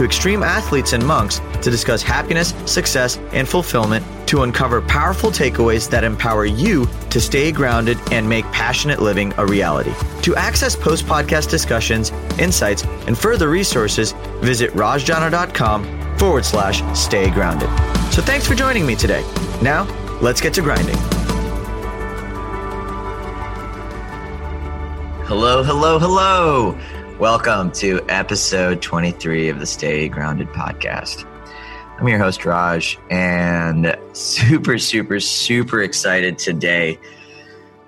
[0.00, 5.90] to extreme athletes and monks to discuss happiness, success, and fulfillment to uncover powerful takeaways
[5.90, 9.92] that empower you to stay grounded and make passionate living a reality.
[10.22, 17.68] To access post podcast discussions, insights, and further resources, visit rajjana.com forward slash stay grounded.
[18.10, 19.22] So thanks for joining me today.
[19.60, 19.84] Now,
[20.22, 20.96] let's get to grinding.
[25.26, 26.78] Hello, hello, hello.
[27.20, 31.26] Welcome to episode 23 of the Stay Grounded podcast.
[31.98, 36.98] I'm your host, Raj, and super, super, super excited today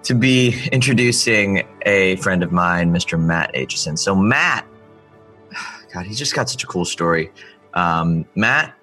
[0.03, 3.19] to be introducing a friend of mine, Mr.
[3.19, 3.99] Matt Aitchison.
[3.99, 4.67] So, Matt,
[5.95, 7.33] God, he's just got such a cool story.
[7.73, 8.75] Um, Matt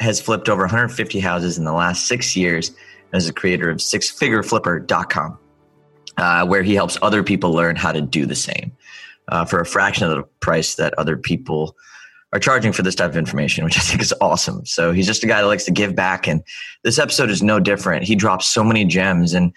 [0.00, 2.74] has flipped over 150 houses in the last six years
[3.12, 5.38] as a creator of sixfigureflipper.com,
[6.16, 8.72] uh, where he helps other people learn how to do the same
[9.28, 11.76] uh, for a fraction of the price that other people
[12.32, 14.64] are charging for this type of information, which I think is awesome.
[14.66, 16.26] So he's just a guy that likes to give back.
[16.26, 16.42] And
[16.84, 18.04] this episode is no different.
[18.04, 19.32] He drops so many gems.
[19.32, 19.52] And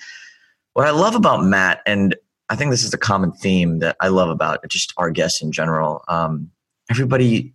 [0.74, 2.16] what I love about Matt, and
[2.50, 5.52] I think this is a common theme that I love about just our guests in
[5.52, 6.04] general.
[6.08, 6.50] Um,
[6.90, 7.54] everybody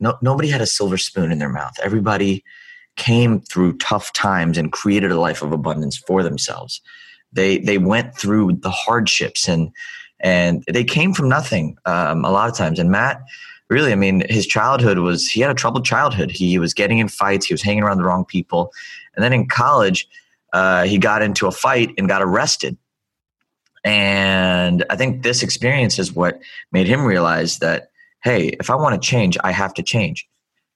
[0.00, 1.74] no, nobody had a silver spoon in their mouth.
[1.82, 2.42] Everybody
[2.96, 6.80] came through tough times and created a life of abundance for themselves.
[7.32, 9.70] They they went through the hardships and
[10.20, 12.78] and they came from nothing um, a lot of times.
[12.78, 13.22] And Matt,
[13.68, 16.30] really, I mean, his childhood was he had a troubled childhood.
[16.30, 17.46] He was getting in fights.
[17.46, 18.72] He was hanging around the wrong people.
[19.14, 20.08] And then in college,
[20.52, 22.76] uh, he got into a fight and got arrested.
[23.84, 26.40] And I think this experience is what
[26.70, 27.90] made him realize that
[28.22, 30.28] hey, if I want to change, I have to change.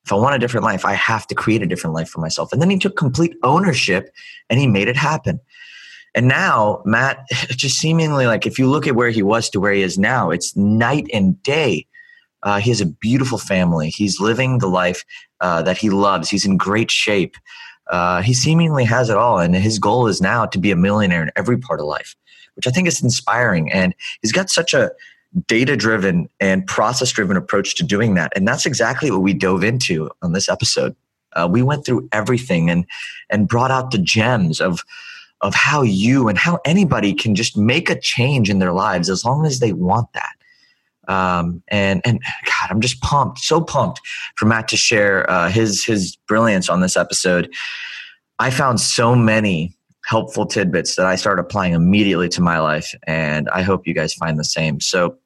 [0.04, 2.52] If I want a different life, I have to create a different life for myself.
[2.52, 4.10] And then he took complete ownership
[4.48, 5.40] and he made it happen.
[6.14, 9.72] And now, Matt, just seemingly like if you look at where he was to where
[9.72, 11.86] he is now, it's night and day.
[12.42, 13.88] Uh, he has a beautiful family.
[13.88, 15.04] He's living the life
[15.40, 16.28] uh, that he loves.
[16.28, 17.36] He's in great shape.
[17.90, 19.38] Uh, he seemingly has it all.
[19.38, 22.14] And his goal is now to be a millionaire in every part of life,
[22.54, 23.72] which I think is inspiring.
[23.72, 24.90] And he's got such a
[25.46, 28.32] data driven and process driven approach to doing that.
[28.36, 30.94] And that's exactly what we dove into on this episode.
[31.32, 32.86] Uh, we went through everything and
[33.30, 34.84] and brought out the gems of
[35.44, 39.24] of how you and how anybody can just make a change in their lives as
[39.24, 40.32] long as they want that.
[41.06, 44.00] Um, and and God, I'm just pumped, so pumped
[44.36, 47.54] for Matt to share uh, his his brilliance on this episode.
[48.38, 53.46] I found so many helpful tidbits that I started applying immediately to my life, and
[53.50, 54.80] I hope you guys find the same.
[54.80, 55.18] So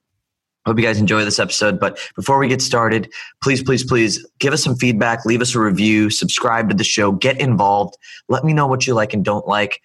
[0.66, 1.80] Hope you guys enjoy this episode.
[1.80, 3.10] But before we get started,
[3.42, 7.12] please, please, please give us some feedback, leave us a review, subscribe to the show,
[7.12, 7.96] get involved.
[8.28, 9.80] Let me know what you like and don't like.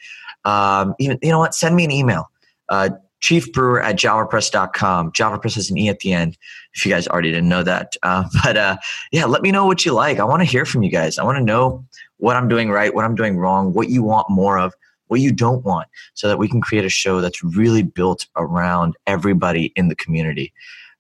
[0.45, 1.55] Um, even, you know what?
[1.55, 2.29] Send me an email.
[2.67, 2.89] Uh,
[3.21, 5.13] chiefbrewer at javapresse.com.
[5.13, 6.37] JavaPresse has an E at the end,
[6.73, 7.93] if you guys already didn't know that.
[8.03, 8.75] Uh, but uh,
[9.13, 10.19] yeah, let me know what you like.
[10.19, 11.17] I want to hear from you guys.
[11.17, 11.85] I want to know
[12.17, 14.73] what I'm doing right, what I'm doing wrong, what you want more of
[15.13, 18.95] what you don't want, so that we can create a show that's really built around
[19.05, 20.51] everybody in the community.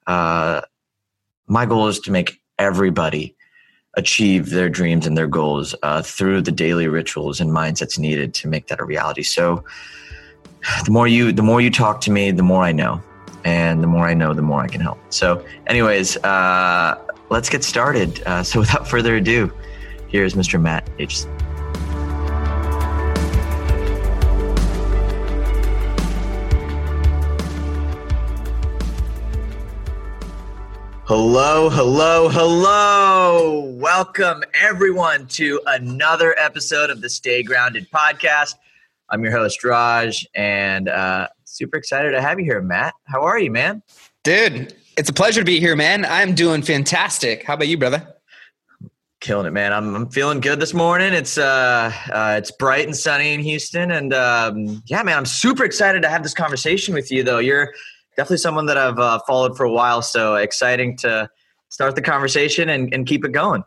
[0.05, 0.61] Uh,
[1.47, 3.35] my goal is to make everybody
[3.95, 8.47] achieve their dreams and their goals uh, through the daily rituals and mindsets needed to
[8.47, 9.23] make that a reality.
[9.23, 9.63] So,
[10.85, 13.01] the more you the more you talk to me, the more I know,
[13.43, 14.99] and the more I know, the more I can help.
[15.09, 18.21] So, anyways, uh, let's get started.
[18.27, 19.51] Uh, so, without further ado,
[20.07, 20.61] here's Mr.
[20.61, 21.25] Matt H.
[31.05, 33.59] Hello, hello, hello.
[33.75, 38.55] Welcome everyone to another episode of the Stay Grounded podcast.
[39.09, 42.93] I'm your host, Raj, and uh, super excited to have you here, Matt.
[43.03, 43.83] How are you, man?
[44.23, 46.05] Dude, it's a pleasure to be here, man.
[46.05, 47.43] I'm doing fantastic.
[47.43, 48.07] How about you, brother?
[49.19, 49.73] Killing it, man.
[49.73, 51.11] I'm, I'm feeling good this morning.
[51.11, 55.65] It's uh, uh it's bright and sunny in Houston, and um, yeah, man, I'm super
[55.65, 57.23] excited to have this conversation with you.
[57.23, 57.73] Though you're
[58.15, 60.01] definitely someone that I've uh, followed for a while.
[60.01, 61.29] So exciting to
[61.69, 63.63] start the conversation and, and keep it going.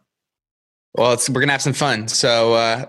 [0.95, 2.09] Well, we're gonna have some fun.
[2.09, 2.87] So uh,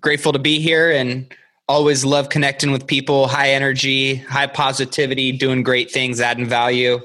[0.00, 1.32] grateful to be here and
[1.68, 3.28] always love connecting with people.
[3.28, 6.98] High energy, high positivity, doing great things, adding value,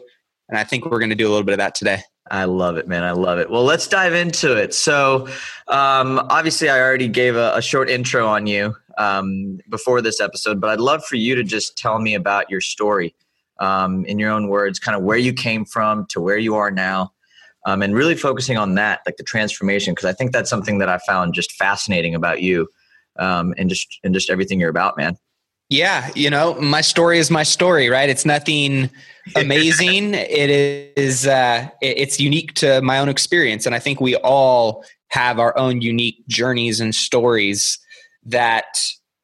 [0.48, 2.02] and I think we're gonna do a little bit of that today.
[2.32, 3.04] I love it, man.
[3.04, 3.50] I love it.
[3.50, 4.74] Well, let's dive into it.
[4.74, 5.28] So,
[5.68, 10.62] um, obviously, I already gave a, a short intro on you um, before this episode,
[10.62, 13.16] but I'd love for you to just tell me about your story
[13.60, 16.72] um, in your own words, kind of where you came from to where you are
[16.72, 17.12] now,
[17.66, 20.90] um, and really focusing on that, like the transformation, because I think that's something that
[20.90, 22.68] I found just fascinating about you,
[23.18, 25.18] um, and just and just everything you're about, man.
[25.70, 28.10] Yeah, you know, my story is my story, right?
[28.10, 28.90] It's nothing
[29.36, 30.14] amazing.
[30.16, 30.50] it
[30.98, 35.56] is uh, it's unique to my own experience, and I think we all have our
[35.58, 37.78] own unique journeys and stories
[38.26, 38.80] that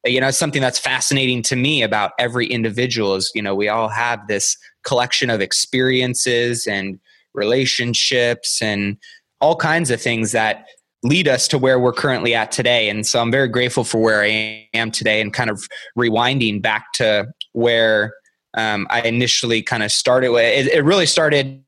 [0.06, 3.88] you know something that's fascinating to me about every individual is you know we all
[3.88, 6.98] have this collection of experiences and
[7.34, 8.96] relationships and
[9.40, 10.66] all kinds of things that
[11.02, 12.88] lead us to where we're currently at today.
[12.88, 15.66] And so i'm very grateful for where i am today and kind of
[15.98, 18.14] rewinding back to where
[18.56, 20.66] um, i initially kind of started with.
[20.66, 21.62] It, it really started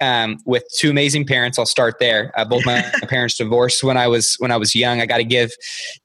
[0.00, 1.58] um, with two amazing parents.
[1.58, 2.32] I'll start there.
[2.38, 5.00] Uh, both my parents divorced when I was when I was young.
[5.00, 5.52] I got to give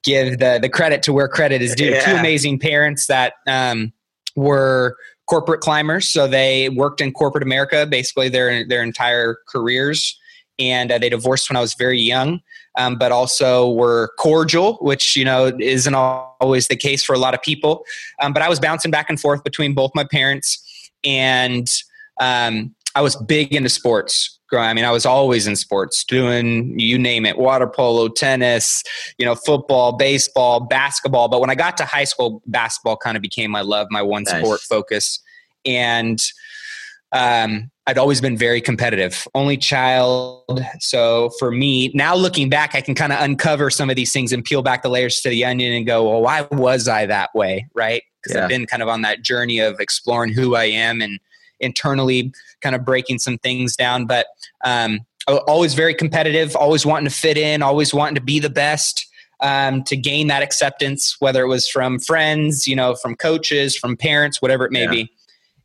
[0.04, 1.92] give the the credit to where credit is due.
[1.92, 2.02] Yeah.
[2.02, 3.94] Two amazing parents that um,
[4.36, 4.98] were
[5.28, 6.08] corporate climbers.
[6.08, 10.20] So they worked in corporate America basically their their entire careers,
[10.60, 12.42] and uh, they divorced when I was very young.
[12.78, 17.34] Um, but also were cordial, which you know isn't always the case for a lot
[17.34, 17.86] of people.
[18.22, 21.66] Um, but I was bouncing back and forth between both my parents, and
[22.20, 24.40] um, I was big into sports.
[24.54, 28.84] I mean, I was always in sports, doing you name it, water polo, tennis,
[29.18, 31.28] you know, football, baseball, basketball.
[31.28, 34.24] But when I got to high school, basketball kind of became my love, my one
[34.24, 34.42] nice.
[34.42, 35.20] sport focus.
[35.66, 36.22] And
[37.12, 40.64] um, I'd always been very competitive, only child.
[40.80, 44.32] So for me, now looking back, I can kind of uncover some of these things
[44.32, 47.34] and peel back the layers to the onion and go, well, why was I that
[47.36, 47.68] way?
[47.74, 48.04] Right.
[48.22, 48.44] Because yeah.
[48.44, 51.20] I've been kind of on that journey of exploring who I am and
[51.60, 52.32] internally
[52.62, 54.06] kind of breaking some things down.
[54.06, 54.28] But
[54.64, 59.08] um, always very competitive, always wanting to fit in, always wanting to be the best.
[59.42, 63.98] Um, to gain that acceptance, whether it was from friends, you know, from coaches, from
[63.98, 64.90] parents, whatever it may yeah.
[64.90, 65.12] be.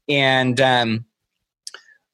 [0.09, 1.05] And um,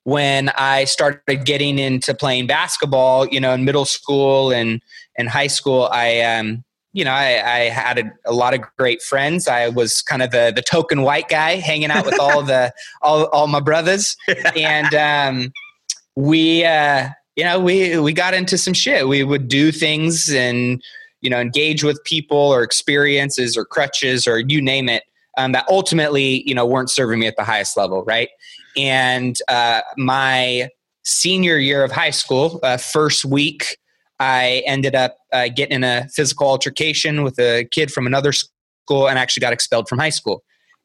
[0.05, 4.81] when I started getting into playing basketball, you know, in middle school and
[5.19, 6.63] and high school, I um,
[6.97, 9.49] you know, I, I had a, a, lot of great friends.
[9.49, 12.73] I was kind of the the token white guy, hanging out with all the
[13.03, 14.17] all all my brothers,
[14.57, 15.53] and um,
[16.17, 19.09] we, uh, you know, we we got into some shit.
[19.09, 20.83] We would do things and
[21.21, 25.03] you know engage with people or experiences or crutches or you name it
[25.37, 28.31] um, that ultimately you know weren't serving me at the highest level, right?
[28.75, 30.71] And uh, my
[31.05, 33.77] senior year of high school, uh, first week
[34.19, 39.09] I ended up uh, getting in a physical altercation with a kid from another school
[39.09, 40.43] and actually got expelled from high school.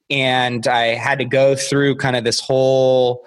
[0.09, 3.25] And I had to go through kind of this whole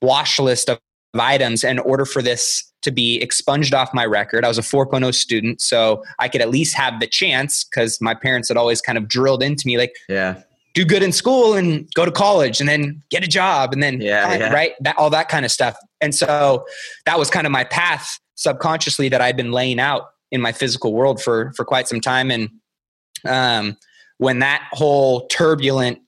[0.00, 0.78] wash list of
[1.14, 4.44] items in order for this to be expunged off my record.
[4.44, 8.14] I was a 4.0 student, so I could at least have the chance because my
[8.14, 10.42] parents had always kind of drilled into me like, yeah,
[10.74, 14.00] do good in school and go to college and then get a job and then
[14.00, 14.52] yeah, yeah.
[14.52, 15.76] right that all that kind of stuff.
[16.00, 16.66] And so
[17.06, 20.92] that was kind of my path subconsciously that I'd been laying out in my physical
[20.92, 22.30] world for for quite some time.
[22.30, 22.50] And
[23.24, 23.76] um,
[24.18, 26.00] when that whole turbulent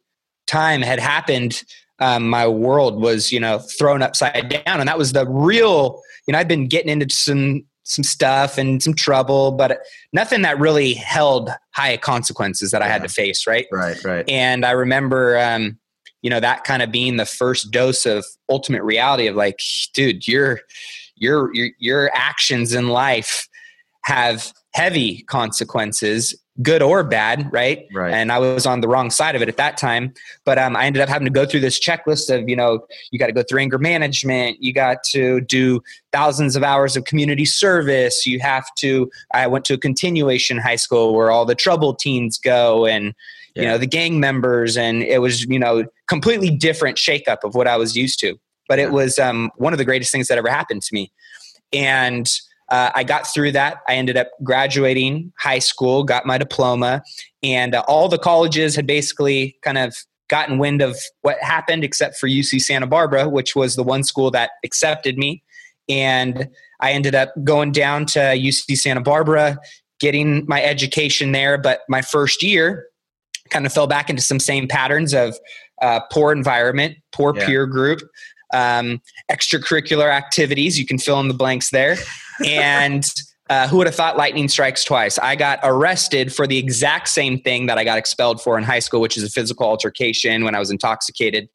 [0.46, 1.62] time had happened,
[1.98, 6.02] um, my world was you know thrown upside down, and that was the real.
[6.26, 9.78] You know, I'd been getting into some some stuff and some trouble, but
[10.12, 12.86] nothing that really held high consequences that yeah.
[12.86, 13.46] I had to face.
[13.46, 13.66] Right.
[13.70, 14.02] Right.
[14.04, 14.28] Right.
[14.28, 15.38] And I remember.
[15.38, 15.78] Um,
[16.22, 19.60] you know that kind of being the first dose of ultimate reality of like
[19.92, 20.58] dude you're
[21.16, 23.48] your your your actions in life
[24.02, 27.86] have heavy consequences good or bad right?
[27.92, 28.12] Right.
[28.12, 30.86] And i was on the wrong side of it at that time but um, i
[30.86, 33.42] ended up having to go through this checklist of you know you got to go
[33.42, 35.82] through anger management you got to do
[36.12, 40.76] thousands of hours of community service you have to i went to a continuation high
[40.76, 43.14] school where all the troubled teens go and
[43.54, 43.62] yeah.
[43.62, 47.66] you know the gang members and it was you know completely different shakeup of what
[47.66, 50.48] i was used to but it was um, one of the greatest things that ever
[50.48, 51.12] happened to me.
[51.72, 52.30] And
[52.68, 53.78] uh, I got through that.
[53.88, 57.02] I ended up graduating high school, got my diploma,
[57.42, 59.94] and uh, all the colleges had basically kind of
[60.28, 64.30] gotten wind of what happened, except for UC Santa Barbara, which was the one school
[64.32, 65.42] that accepted me.
[65.88, 66.48] And
[66.80, 69.58] I ended up going down to UC Santa Barbara,
[70.00, 71.56] getting my education there.
[71.56, 72.88] But my first year
[73.50, 75.38] kind of fell back into some same patterns of
[75.80, 77.46] uh, poor environment, poor yeah.
[77.46, 78.00] peer group,
[78.52, 79.00] um,
[79.30, 80.78] extracurricular activities.
[80.78, 81.96] You can fill in the blanks there.
[82.44, 83.08] And
[83.50, 85.18] uh, who would have thought lightning strikes twice?
[85.18, 88.80] I got arrested for the exact same thing that I got expelled for in high
[88.80, 91.48] school, which is a physical altercation when I was intoxicated.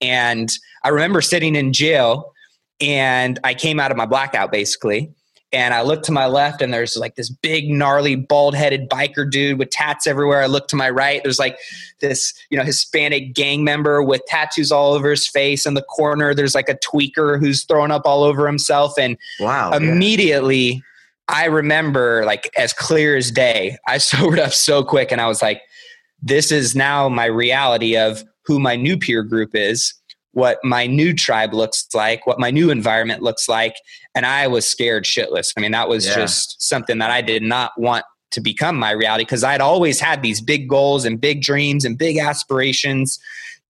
[0.00, 0.48] And
[0.84, 2.32] I remember sitting in jail
[2.80, 5.10] and I came out of my blackout basically.
[5.52, 9.28] And I look to my left and there's like this big gnarly bald headed biker
[9.28, 10.42] dude with tats everywhere.
[10.42, 11.58] I look to my right, there's like
[12.00, 15.64] this, you know, Hispanic gang member with tattoos all over his face.
[15.64, 18.92] In the corner, there's like a tweaker who's throwing up all over himself.
[18.98, 20.80] And wow, immediately yeah.
[21.28, 25.40] I remember like as clear as day, I sobered up so quick and I was
[25.40, 25.62] like,
[26.20, 29.94] this is now my reality of who my new peer group is
[30.38, 33.74] what my new tribe looks like, what my new environment looks like.
[34.14, 35.52] And I was scared shitless.
[35.56, 36.14] I mean, that was yeah.
[36.14, 40.22] just something that I did not want to become my reality because I'd always had
[40.22, 43.18] these big goals and big dreams and big aspirations,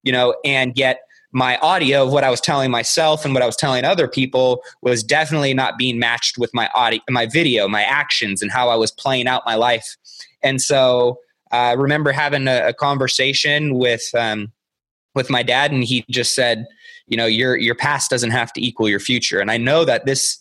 [0.02, 1.00] you know, and yet
[1.32, 4.62] my audio of what I was telling myself and what I was telling other people
[4.82, 8.76] was definitely not being matched with my audio, my video, my actions, and how I
[8.76, 9.96] was playing out my life.
[10.42, 11.18] And so
[11.50, 14.52] I remember having a, a conversation with um,
[15.18, 16.64] with my dad and he just said
[17.08, 19.40] you know your your past doesn't have to equal your future.
[19.40, 20.38] And i know that this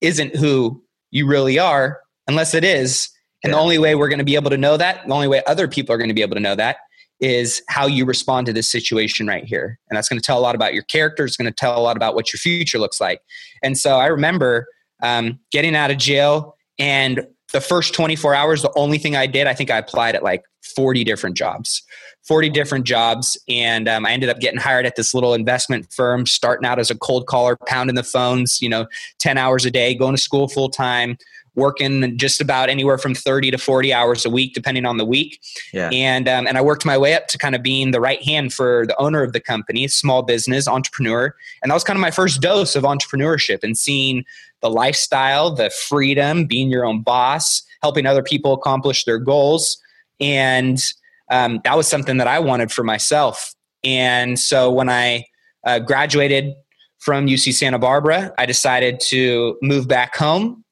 [0.00, 3.08] isn't who you really are unless it is.
[3.42, 3.56] And yeah.
[3.56, 5.66] the only way we're going to be able to know that the only way other
[5.66, 6.76] people are going to be able to know that
[7.20, 9.78] is how you respond to this situation right here.
[9.88, 11.82] And that's going to tell a lot about your character it's going to tell a
[11.82, 13.20] lot about what your future looks like.
[13.62, 14.66] And so i remember
[15.02, 19.46] um, getting out of jail and the first 24 hours the only thing i did
[19.46, 21.82] i think i applied at like 40 different jobs
[22.28, 23.38] 40 different jobs.
[23.48, 26.90] And um, I ended up getting hired at this little investment firm, starting out as
[26.90, 28.86] a cold caller, pounding the phones, you know,
[29.18, 31.16] 10 hours a day, going to school full time,
[31.58, 35.40] working just about anywhere from 30 to 40 hours a week, depending on the week.
[35.72, 35.90] Yeah.
[35.92, 38.52] And, um, and I worked my way up to kind of being the right hand
[38.54, 41.34] for the owner of the company, small business, entrepreneur.
[41.62, 44.24] And that was kind of my first dose of entrepreneurship and seeing
[44.60, 49.78] the lifestyle, the freedom, being your own boss, helping other people accomplish their goals.
[50.20, 50.82] And
[51.30, 53.54] um, that was something that I wanted for myself.
[53.84, 55.26] And so when I
[55.64, 56.54] uh, graduated
[56.98, 60.64] from UC Santa Barbara, I decided to move back home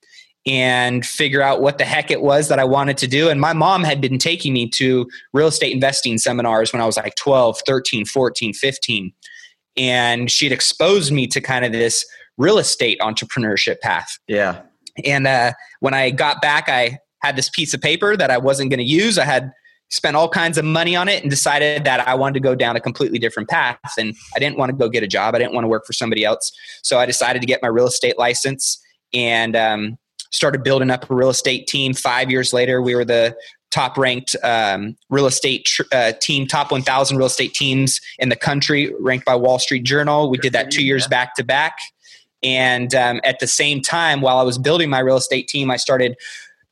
[0.46, 3.28] and figure out what the heck it was that I wanted to do.
[3.28, 6.96] And my mom had been taking me to real estate investing seminars when I was
[6.96, 9.12] like 12, 13, 14, 15.
[9.76, 12.06] And she'd exposed me to kind of this
[12.38, 14.18] real estate entrepreneurship path.
[14.28, 14.62] Yeah.
[15.04, 18.70] And uh, when I got back, I had this piece of paper that I wasn't
[18.70, 19.18] going to use.
[19.18, 19.52] I had
[19.88, 22.76] spent all kinds of money on it and decided that I wanted to go down
[22.76, 23.78] a completely different path.
[23.98, 25.34] And I didn't want to go get a job.
[25.34, 26.52] I didn't want to work for somebody else.
[26.82, 28.80] So I decided to get my real estate license
[29.12, 29.98] and um,
[30.30, 31.94] started building up a real estate team.
[31.94, 33.36] Five years later, we were the
[33.70, 38.36] top ranked um, real estate tr- uh, team, top 1,000 real estate teams in the
[38.36, 40.30] country, ranked by Wall Street Journal.
[40.30, 41.78] We did that two years back to back.
[42.42, 45.76] And um, at the same time, while I was building my real estate team, I
[45.76, 46.16] started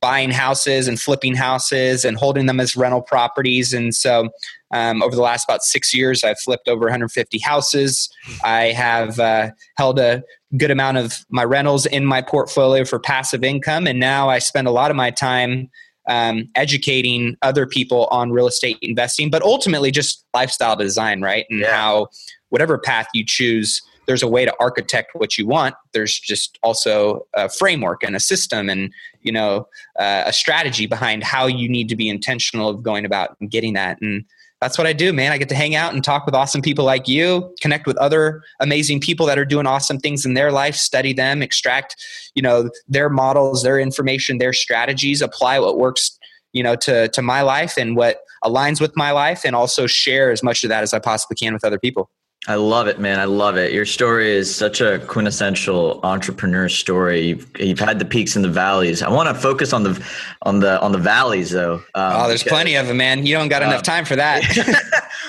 [0.00, 3.72] buying houses and flipping houses and holding them as rental properties.
[3.72, 4.28] And so,
[4.74, 8.10] um, over the last about six years, I've flipped over 150 houses.
[8.44, 10.24] I have uh, held a
[10.56, 13.86] good amount of my rentals in my portfolio for passive income.
[13.86, 15.70] And now I spend a lot of my time
[16.08, 21.46] um, educating other people on real estate investing, but ultimately just lifestyle design, right?
[21.50, 21.74] And yeah.
[21.74, 22.08] how
[22.48, 27.26] whatever path you choose, there's a way to architect what you want there's just also
[27.32, 29.66] a framework and a system and you know
[29.98, 33.72] uh, a strategy behind how you need to be intentional of going about and getting
[33.72, 34.24] that and
[34.64, 35.30] that's what I do, man.
[35.30, 38.42] I get to hang out and talk with awesome people like you, connect with other
[38.60, 41.96] amazing people that are doing awesome things in their life, study them, extract,
[42.34, 46.18] you know, their models, their information, their strategies, apply what works,
[46.54, 50.30] you know, to to my life and what aligns with my life and also share
[50.30, 52.08] as much of that as I possibly can with other people.
[52.46, 53.20] I love it, man.
[53.20, 53.72] I love it.
[53.72, 57.28] Your story is such a quintessential entrepreneur story.
[57.28, 59.02] You've, you've had the peaks and the valleys.
[59.02, 60.06] I want to focus on the
[60.42, 61.76] on the on the valleys, though.
[61.94, 63.24] Um, oh, there's because, plenty of them, man.
[63.24, 64.42] You don't got um, enough time for that.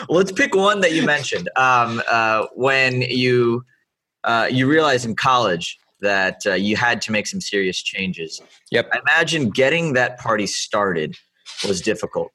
[0.09, 1.49] well, let's pick one that you mentioned.
[1.55, 3.63] Um, uh, when you
[4.25, 8.41] uh, you realized in college that uh, you had to make some serious changes.
[8.71, 8.89] Yep.
[8.91, 11.15] I imagine getting that party started
[11.65, 12.31] was difficult.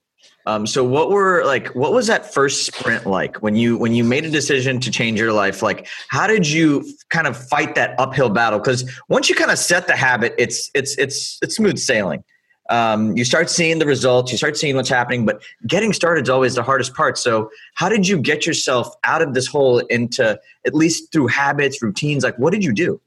[0.46, 4.04] Um, so what were like what was that first sprint like when you when you
[4.04, 5.62] made a decision to change your life?
[5.62, 8.58] Like how did you kind of fight that uphill battle?
[8.58, 12.24] Because once you kind of set the habit, it's it's it's it's smooth sailing.
[12.70, 16.30] Um, you start seeing the results, you start seeing what's happening, but getting started is
[16.30, 17.18] always the hardest part.
[17.18, 21.82] So, how did you get yourself out of this hole into at least through habits,
[21.82, 22.22] routines?
[22.22, 23.00] Like, what did you do?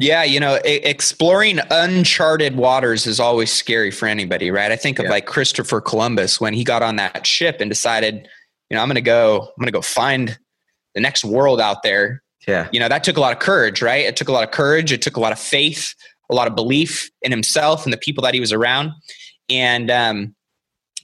[0.00, 4.72] Yeah, you know, exploring uncharted waters is always scary for anybody, right?
[4.72, 5.10] I think of yeah.
[5.10, 8.26] like Christopher Columbus when he got on that ship and decided,
[8.70, 10.38] you know, I'm going to go, I'm going to go find
[10.94, 12.22] the next world out there.
[12.48, 12.68] Yeah.
[12.72, 14.06] You know, that took a lot of courage, right?
[14.06, 14.90] It took a lot of courage.
[14.90, 15.94] It took a lot of faith,
[16.30, 18.92] a lot of belief in himself and the people that he was around.
[19.50, 20.34] And, um,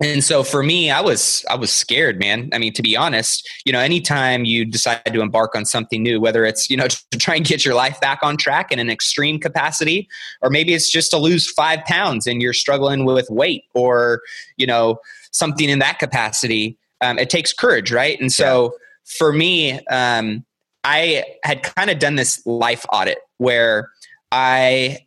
[0.01, 3.49] and so for me i was i was scared man i mean to be honest
[3.65, 7.19] you know anytime you decide to embark on something new whether it's you know to
[7.19, 10.09] try and get your life back on track in an extreme capacity
[10.43, 14.21] or maybe it's just to lose five pounds and you're struggling with weight or
[14.57, 14.99] you know
[15.33, 18.79] something in that capacity um, it takes courage right and so yeah.
[19.19, 20.45] for me um,
[20.85, 23.91] i had kind of done this life audit where
[24.33, 24.99] i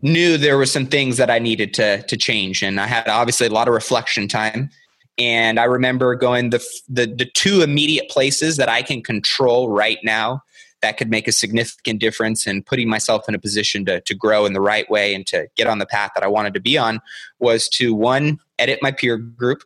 [0.00, 3.46] knew there were some things that I needed to to change, and I had obviously
[3.46, 4.70] a lot of reflection time.
[5.18, 9.98] And I remember going the the, the two immediate places that I can control right
[10.04, 10.42] now
[10.80, 14.46] that could make a significant difference in putting myself in a position to to grow
[14.46, 16.78] in the right way and to get on the path that I wanted to be
[16.78, 17.00] on
[17.40, 19.64] was to one edit my peer group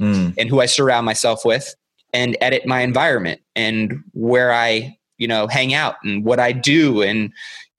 [0.00, 0.34] mm.
[0.38, 1.74] and who I surround myself with,
[2.12, 7.02] and edit my environment and where I you know hang out and what I do
[7.02, 7.32] and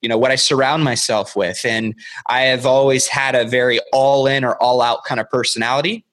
[0.03, 1.65] you know what i surround myself with.
[1.65, 1.95] And
[2.27, 6.05] i have always had a very all in or all out kind of personality.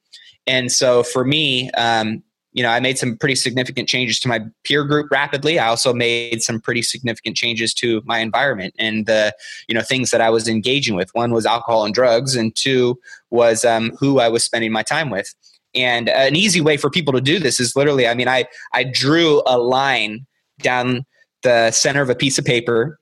[0.46, 4.40] And so for me um, you know i made some pretty significant changes to my
[4.64, 5.58] peer group rapidly.
[5.58, 9.34] I also made some pretty significant changes to my environment and the
[9.68, 11.10] you know things that i was engaging with.
[11.12, 12.98] One was alcohol and drugs and two
[13.30, 15.34] was um, who i was spending my time with.
[15.72, 18.84] And an easy way for people to do this is literally i mean i i
[18.84, 20.26] drew a line
[20.62, 21.04] down
[21.42, 22.99] the center of a piece of paper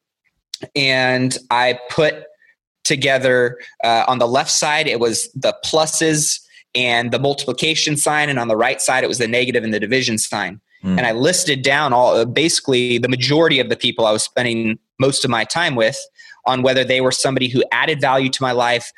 [0.75, 2.25] and I put
[2.89, 6.41] together uh, on the left side it was the pluses
[6.75, 9.79] and the multiplication sign and on the right side it was the negative and the
[9.79, 10.97] division sign mm.
[10.97, 15.23] and i listed down all basically the majority of the people i was spending most
[15.23, 15.99] of my time with
[16.47, 18.91] on whether they were somebody who added value to my life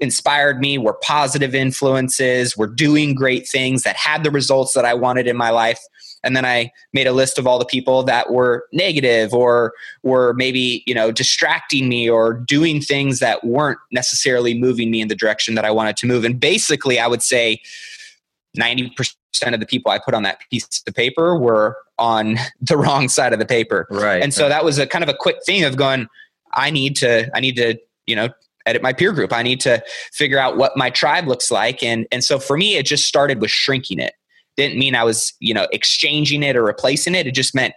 [0.00, 4.94] inspired me were positive influences were doing great things that had the results that i
[4.94, 5.80] wanted in my life
[6.24, 9.72] and then i made a list of all the people that were negative or
[10.02, 15.08] were maybe you know distracting me or doing things that weren't necessarily moving me in
[15.08, 16.24] the direction that i wanted to move.
[16.24, 17.60] And basically i would say
[18.58, 19.14] 90%
[19.52, 23.32] of the people i put on that piece of paper were on the wrong side
[23.32, 23.86] of the paper.
[23.90, 24.22] Right.
[24.22, 26.08] And so that was a kind of a quick thing of going
[26.54, 28.28] i need to i need to you know
[28.68, 29.32] edit my peer group.
[29.32, 29.82] I need to
[30.12, 31.82] figure out what my tribe looks like.
[31.82, 34.14] And and so for me it just started with shrinking it
[34.58, 37.26] didn't mean I was, you know, exchanging it or replacing it.
[37.26, 37.72] It just meant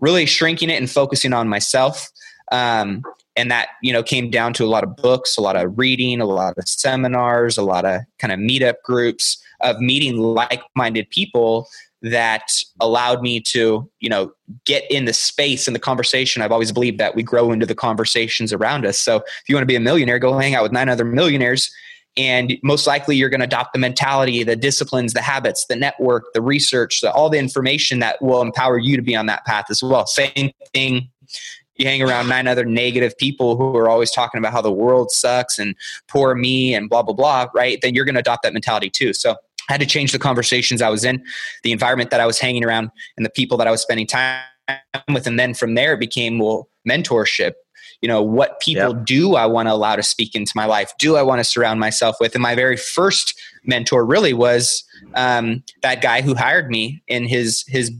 [0.00, 2.10] really shrinking it and focusing on myself.
[2.50, 3.04] Um,
[3.36, 6.20] and that, you know, came down to a lot of books, a lot of reading,
[6.20, 11.68] a lot of seminars, a lot of kind of meetup groups of meeting like-minded people
[12.02, 14.32] that allowed me to, you know,
[14.64, 16.42] get in the space and the conversation.
[16.42, 18.98] I've always believed that we grow into the conversations around us.
[18.98, 21.70] So if you want to be a millionaire, go hang out with nine other millionaires
[22.16, 26.24] and most likely you're going to adopt the mentality the disciplines the habits the network
[26.34, 29.66] the research the, all the information that will empower you to be on that path
[29.70, 30.06] as well.
[30.06, 31.08] Same thing
[31.76, 35.10] you hang around nine other negative people who are always talking about how the world
[35.10, 35.74] sucks and
[36.08, 37.78] poor me and blah blah blah right?
[37.80, 39.12] Then you're going to adopt that mentality too.
[39.12, 39.36] So
[39.68, 41.24] I had to change the conversations I was in,
[41.62, 44.40] the environment that I was hanging around, and the people that I was spending time
[45.08, 45.26] with.
[45.26, 47.52] And then from there, it became well, mentorship,
[48.02, 49.06] you know what people yep.
[49.06, 51.80] do i want to allow to speak into my life do i want to surround
[51.80, 54.84] myself with and my very first mentor really was
[55.14, 57.90] um, that guy who hired me in his his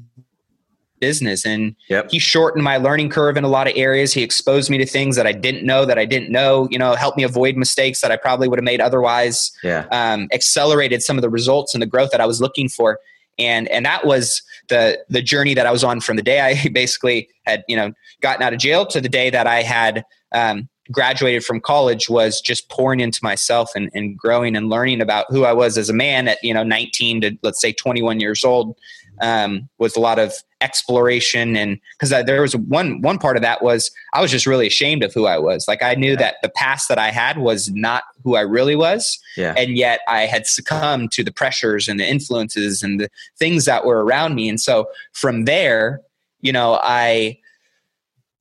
[0.99, 2.09] business and yep.
[2.11, 5.17] he shortened my learning curve in a lot of areas he exposed me to things
[5.17, 8.13] that i didn't know that i didn't know you know helped me avoid mistakes that
[8.13, 9.85] i probably would have made otherwise yeah.
[9.91, 13.01] um, accelerated some of the results and the growth that i was looking for
[13.39, 16.69] and and that was the the journey that I was on from the day I
[16.73, 20.69] basically had you know gotten out of jail to the day that I had um,
[20.91, 25.45] graduated from college was just pouring into myself and, and growing and learning about who
[25.45, 28.77] I was as a man at you know 19 to let's say 21 years old
[29.23, 33.63] um, was a lot of exploration and because there was one one part of that
[33.63, 35.67] was I was just really ashamed of who I was.
[35.67, 36.19] Like I knew yeah.
[36.19, 39.55] that the past that I had was not who I really was, yeah.
[39.57, 43.09] and yet I had succumbed to the pressures and the influences and the
[43.39, 44.49] things that were around me.
[44.49, 46.01] And so from there,
[46.41, 47.39] you know, I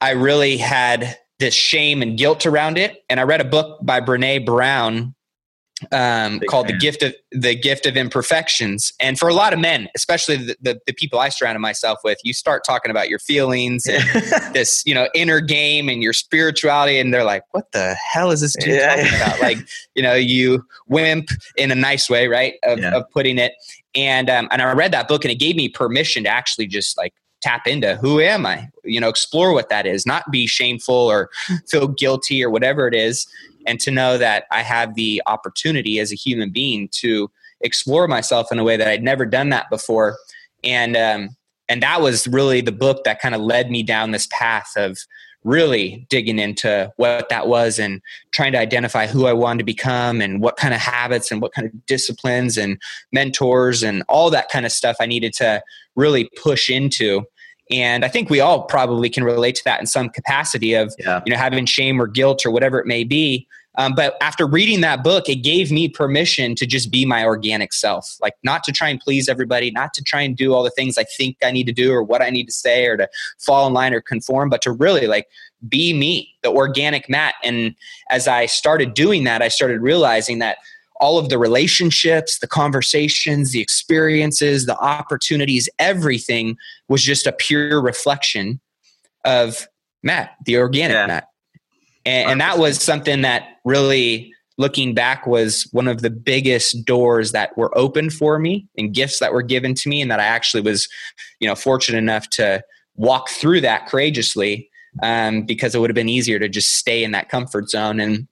[0.02, 3.04] I really had this shame and guilt around it.
[3.10, 5.16] And I read a book by Brene Brown
[5.92, 6.76] um, called fan.
[6.76, 10.56] the gift of the gift of imperfections and for a lot of men especially the,
[10.62, 14.04] the, the people i surrounded myself with you start talking about your feelings and
[14.54, 18.42] this you know inner game and your spirituality and they're like what the hell is
[18.42, 18.96] this dude yeah.
[18.96, 19.58] talking about like
[19.96, 22.96] you know you wimp in a nice way right of, yeah.
[22.96, 23.54] of putting it
[23.96, 26.98] and um, and i read that book and it gave me permission to actually just
[26.98, 30.94] like tap into who am i you know explore what that is not be shameful
[30.94, 31.30] or
[31.68, 33.28] feel guilty or whatever it is
[33.66, 37.30] and to know that I have the opportunity as a human being to
[37.62, 40.18] explore myself in a way that I'd never done that before.
[40.64, 41.36] And um,
[41.70, 44.98] and that was really the book that kind of led me down this path of
[45.44, 50.22] really digging into what that was and trying to identify who I wanted to become
[50.22, 52.80] and what kind of habits and what kind of disciplines and
[53.12, 55.64] mentors and all that kind of stuff I needed to
[55.96, 57.24] really push into.
[57.72, 61.22] And I think we all probably can relate to that in some capacity of yeah.
[61.26, 63.48] you know having shame or guilt or whatever it may be.
[63.76, 67.72] Um, but after reading that book, it gave me permission to just be my organic
[67.72, 70.72] self, like not to try and please everybody, not to try and do all the
[70.72, 73.08] things I think I need to do or what I need to say or to
[73.40, 75.28] fall in line or conform, but to really like
[75.70, 77.36] be me, the organic Matt.
[77.44, 77.76] And
[78.10, 80.58] as I started doing that, I started realizing that
[81.02, 86.56] all of the relationships, the conversations, the experiences, the opportunities, everything
[86.88, 88.62] was just a pure reflection
[89.26, 89.68] of
[90.04, 91.08] Matt, the organic yeah.
[91.08, 91.28] Matt
[92.06, 97.32] and, and that was something that really looking back was one of the biggest doors
[97.32, 100.26] that were opened for me and gifts that were given to me and that i
[100.26, 100.88] actually was
[101.40, 102.62] you know fortunate enough to
[102.96, 104.70] walk through that courageously
[105.02, 108.28] um, because it would have been easier to just stay in that comfort zone and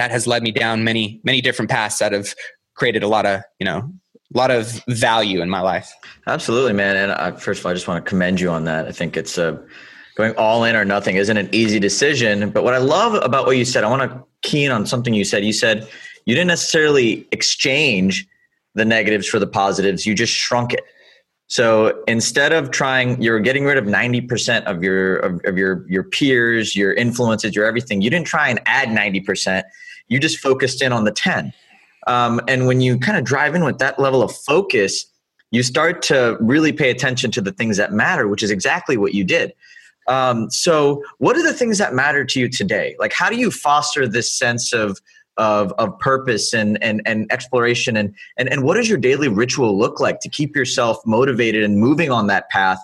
[0.00, 2.34] that has led me down many many different paths that have
[2.74, 3.92] created a lot of you know
[4.34, 5.92] a lot of value in my life
[6.26, 8.86] absolutely man and I, first of all i just want to commend you on that
[8.86, 9.62] i think it's a
[10.20, 12.50] going all in or nothing isn't an easy decision.
[12.50, 15.14] But what I love about what you said, I want to key in on something
[15.14, 15.44] you said.
[15.44, 15.88] You said
[16.26, 18.26] you didn't necessarily exchange
[18.74, 20.84] the negatives for the positives, you just shrunk it.
[21.48, 26.04] So instead of trying, you're getting rid of 90% of your of, of your your
[26.04, 28.00] peers, your influences, your everything.
[28.00, 29.64] You didn't try and add 90%.
[30.10, 31.54] You just focused in on the 10.
[32.06, 35.06] Um, and when you kind of drive in with that level of focus,
[35.50, 39.14] you start to really pay attention to the things that matter, which is exactly what
[39.14, 39.54] you did.
[40.06, 42.96] Um, so, what are the things that matter to you today?
[42.98, 45.00] Like, how do you foster this sense of
[45.36, 49.78] of, of purpose and, and, and exploration and, and, and what does your daily ritual
[49.78, 52.78] look like to keep yourself motivated and moving on that path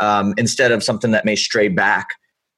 [0.00, 2.10] um, instead of something that may stray back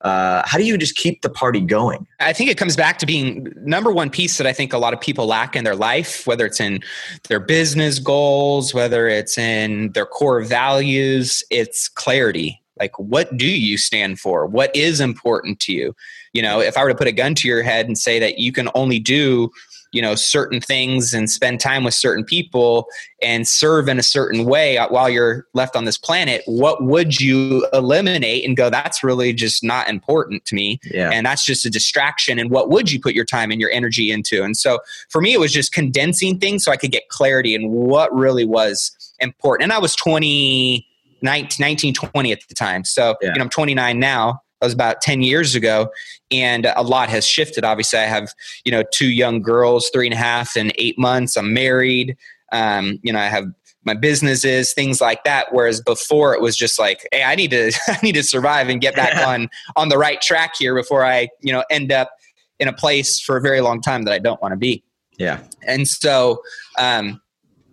[0.06, 2.06] uh, how do you just keep the party going?
[2.20, 4.94] I think it comes back to being number one piece that i think a lot
[4.94, 6.80] of people lack in their life whether it's in
[7.28, 12.62] their business goals whether it's in their core values it's clarity.
[12.78, 14.46] Like what do you stand for?
[14.46, 15.96] What is important to you?
[16.32, 18.38] You know if i were to put a gun to your head and say that
[18.38, 19.50] you can only do
[19.96, 22.86] you know certain things and spend time with certain people
[23.22, 27.66] and serve in a certain way while you're left on this planet what would you
[27.72, 31.10] eliminate and go that's really just not important to me yeah.
[31.10, 34.10] and that's just a distraction and what would you put your time and your energy
[34.12, 34.78] into and so
[35.08, 38.44] for me it was just condensing things so i could get clarity in what really
[38.44, 40.86] was important and i was 20
[41.22, 42.84] 19, 20 at the time.
[42.84, 43.28] So, yeah.
[43.28, 44.42] you know, I'm 29 now.
[44.60, 45.90] That was about 10 years ago.
[46.30, 47.64] And a lot has shifted.
[47.64, 48.32] Obviously, I have,
[48.64, 51.36] you know, two young girls, three and a half and eight months.
[51.36, 52.16] I'm married.
[52.52, 53.46] Um, you know, I have
[53.86, 55.46] my businesses, things like that.
[55.52, 58.80] Whereas before it was just like, hey, I need to I need to survive and
[58.80, 62.10] get back on on the right track here before I, you know, end up
[62.58, 64.82] in a place for a very long time that I don't want to be.
[65.18, 65.40] Yeah.
[65.66, 66.42] And so
[66.78, 67.22] um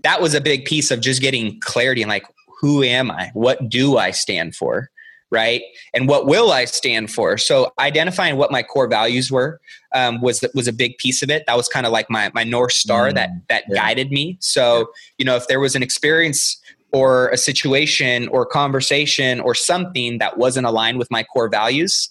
[0.03, 2.25] that was a big piece of just getting clarity and like
[2.61, 3.31] who am I?
[3.33, 4.89] What do I stand for?
[5.33, 5.63] Right.
[5.95, 7.39] And what will I stand for?
[7.39, 9.59] So identifying what my core values were
[9.95, 11.43] um, was was a big piece of it.
[11.47, 13.75] That was kind of like my my north star mm, that that yeah.
[13.75, 14.37] guided me.
[14.39, 20.19] So you know, if there was an experience or a situation or conversation or something
[20.19, 22.09] that wasn't aligned with my core values,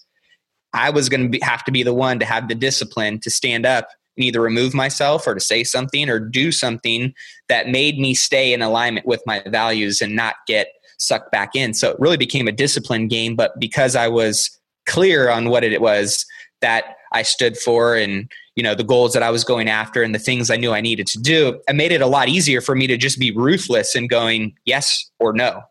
[0.73, 3.65] I was going to have to be the one to have the discipline to stand
[3.65, 7.13] up and either remove myself or to say something or do something
[7.47, 10.67] that made me stay in alignment with my values and not get
[11.03, 11.73] sucked back in.
[11.73, 13.35] So it really became a discipline game.
[13.35, 14.49] But because I was
[14.85, 16.25] clear on what it was
[16.61, 20.13] that I stood for and you know the goals that I was going after and
[20.13, 22.75] the things I knew I needed to do, it made it a lot easier for
[22.75, 25.61] me to just be ruthless in going yes or no.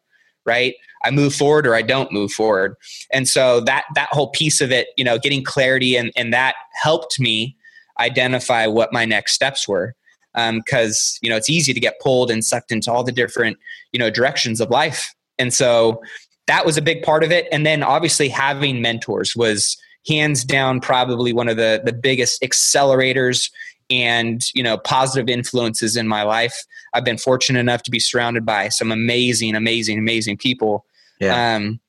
[0.44, 0.74] Right.
[1.04, 2.74] I move forward or I don't move forward.
[3.12, 6.54] And so that that whole piece of it, you know, getting clarity and, and that
[6.80, 7.56] helped me
[8.00, 9.94] identify what my next steps were
[10.34, 13.58] because um, you know it's easy to get pulled and sucked into all the different
[13.92, 16.00] you know directions of life and so
[16.46, 19.76] that was a big part of it and then obviously having mentors was
[20.08, 23.50] hands down probably one of the the biggest accelerators
[23.90, 26.64] and you know positive influences in my life
[26.94, 30.84] i've been fortunate enough to be surrounded by some amazing amazing amazing people
[31.20, 31.56] yeah.
[31.56, 31.80] um,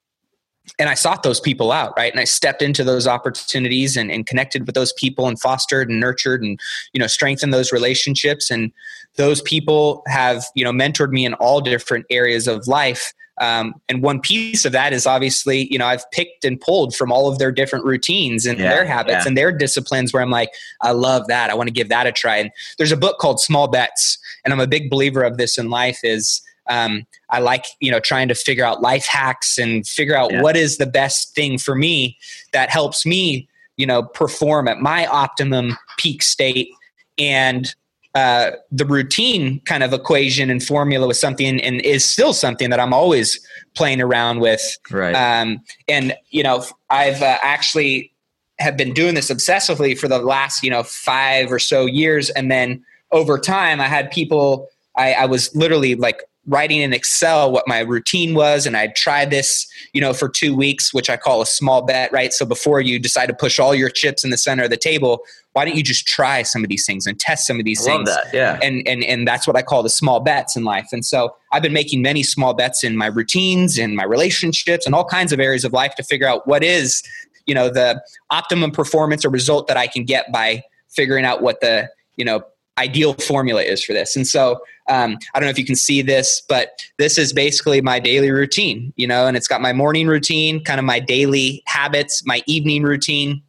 [0.79, 2.11] and I sought those people out, right?
[2.11, 5.99] And I stepped into those opportunities and, and connected with those people and fostered and
[5.99, 6.59] nurtured and,
[6.93, 8.49] you know, strengthened those relationships.
[8.49, 8.71] And
[9.17, 13.13] those people have, you know, mentored me in all different areas of life.
[13.39, 17.11] Um, and one piece of that is obviously, you know, I've picked and pulled from
[17.11, 19.27] all of their different routines and yeah, their habits yeah.
[19.27, 21.49] and their disciplines where I'm like, I love that.
[21.49, 22.37] I want to give that a try.
[22.37, 24.19] And there's a book called Small Bets.
[24.45, 27.99] And I'm a big believer of this in life is Um, I like you know
[27.99, 30.41] trying to figure out life hacks and figure out Yeah.
[30.41, 32.17] what is the best thing for me
[32.53, 36.69] that helps me you know perform at my optimum peak state
[37.17, 37.75] and
[38.15, 42.79] uh, the routine kind of equation and formula was something and is still something that
[42.79, 43.39] I'm always
[43.73, 45.15] playing around with Right.
[45.15, 48.11] um, and you know i've uh, actually
[48.59, 52.51] have been doing this obsessively for the last you know five or so years and
[52.51, 57.67] then over time i had people i, I was literally like writing in excel what
[57.67, 61.41] my routine was and i tried this you know for two weeks which i call
[61.41, 64.37] a small bet right so before you decide to push all your chips in the
[64.37, 67.47] center of the table why don't you just try some of these things and test
[67.47, 68.33] some of these I love things that.
[68.33, 68.59] Yeah.
[68.61, 70.89] and and and that's what I call the small bets in life.
[70.91, 74.93] And so I've been making many small bets in my routines, in my relationships, and
[74.93, 77.03] all kinds of areas of life to figure out what is,
[77.45, 81.61] you know, the optimum performance or result that I can get by figuring out what
[81.61, 82.43] the you know
[82.77, 84.15] ideal formula is for this.
[84.15, 84.59] And so
[84.89, 88.31] um, I don't know if you can see this, but this is basically my daily
[88.31, 92.41] routine, you know, and it's got my morning routine, kind of my daily habits, my
[92.47, 93.41] evening routine,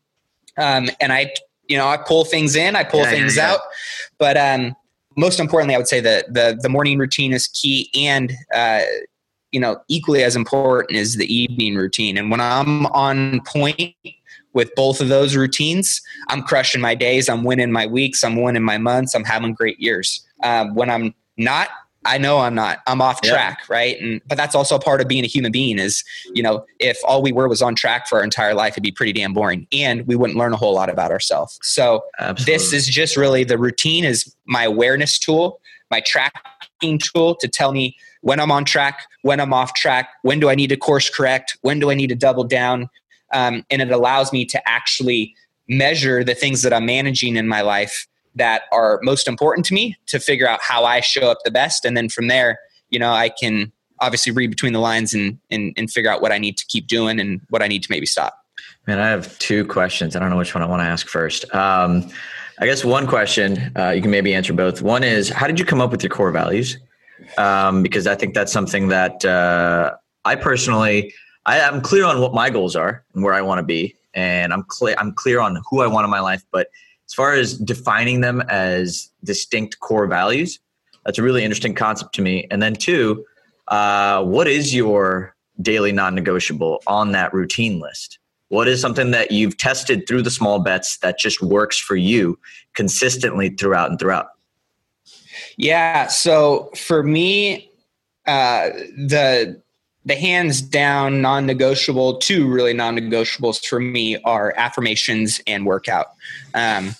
[0.59, 1.33] um, and I
[1.69, 3.53] you know I pull things in, I pull Yeah, things yeah.
[3.53, 3.61] out,
[4.19, 4.77] but um,
[5.17, 8.83] most importantly, I would say that the the morning routine is key, and uh,
[9.51, 12.19] you know, equally as important is the evening routine.
[12.19, 13.95] And when I'm on point
[14.55, 18.63] with both of those routines, I'm crushing my days, I'm winning my weeks, I'm winning
[18.63, 20.25] my months, I'm having great years.
[20.43, 21.69] Um, when I'm not,
[22.07, 22.81] I know I'm not.
[22.87, 23.31] I'm off Yeah.
[23.31, 23.99] track, right?
[24.01, 25.79] And but that's also part of being a human being.
[25.79, 28.83] Is you know, if all we were was on track for our entire life, it'd
[28.83, 31.59] be pretty damn boring, and we wouldn't learn a whole lot about ourselves.
[31.63, 32.53] So Absolutely.
[32.53, 37.71] this is just really the routine is my awareness tool my tracking tool to tell
[37.73, 41.11] me when i'm on track when i'm off track when do i need to course
[41.11, 42.89] correct when do i need to double down
[43.35, 45.35] um, and it allows me to actually
[45.69, 49.97] measure the things that i'm managing in my life that are most important to me
[50.07, 52.59] to figure out how i show up the best and then from there
[52.91, 56.33] you know i can obviously read between the lines and, and, and figure out what
[56.33, 58.45] i need to keep doing and what i need to maybe stop
[58.87, 60.15] Man, I have two questions.
[60.15, 61.53] I don't know which one I want to ask first.
[61.55, 62.11] Um,
[62.59, 64.83] I guess one question uh, you can maybe answer both.
[64.83, 66.79] One is, how did you come up with your core values?
[67.39, 69.95] Um, because I think that's something that uh,
[70.25, 71.15] I personally,
[71.47, 74.53] I, I'm clear on what my goals are and where I want to be, and
[74.53, 74.95] I'm clear.
[74.99, 76.43] I'm clear on who I want in my life.
[76.51, 76.69] But
[77.07, 80.59] as far as defining them as distinct core values,
[81.05, 82.47] that's a really interesting concept to me.
[82.51, 83.25] And then two,
[83.69, 88.19] uh, what is your daily non-negotiable on that routine list?
[88.49, 92.39] What is something that you've tested through the small bets that just works for you
[92.75, 94.29] consistently throughout and throughout?
[95.57, 96.07] Yeah.
[96.09, 97.71] So for me,
[98.27, 99.61] uh, the
[100.05, 106.09] the hands down non-negotiable, two really non-negotiables for me are affirmations and workout.
[106.55, 106.95] Um,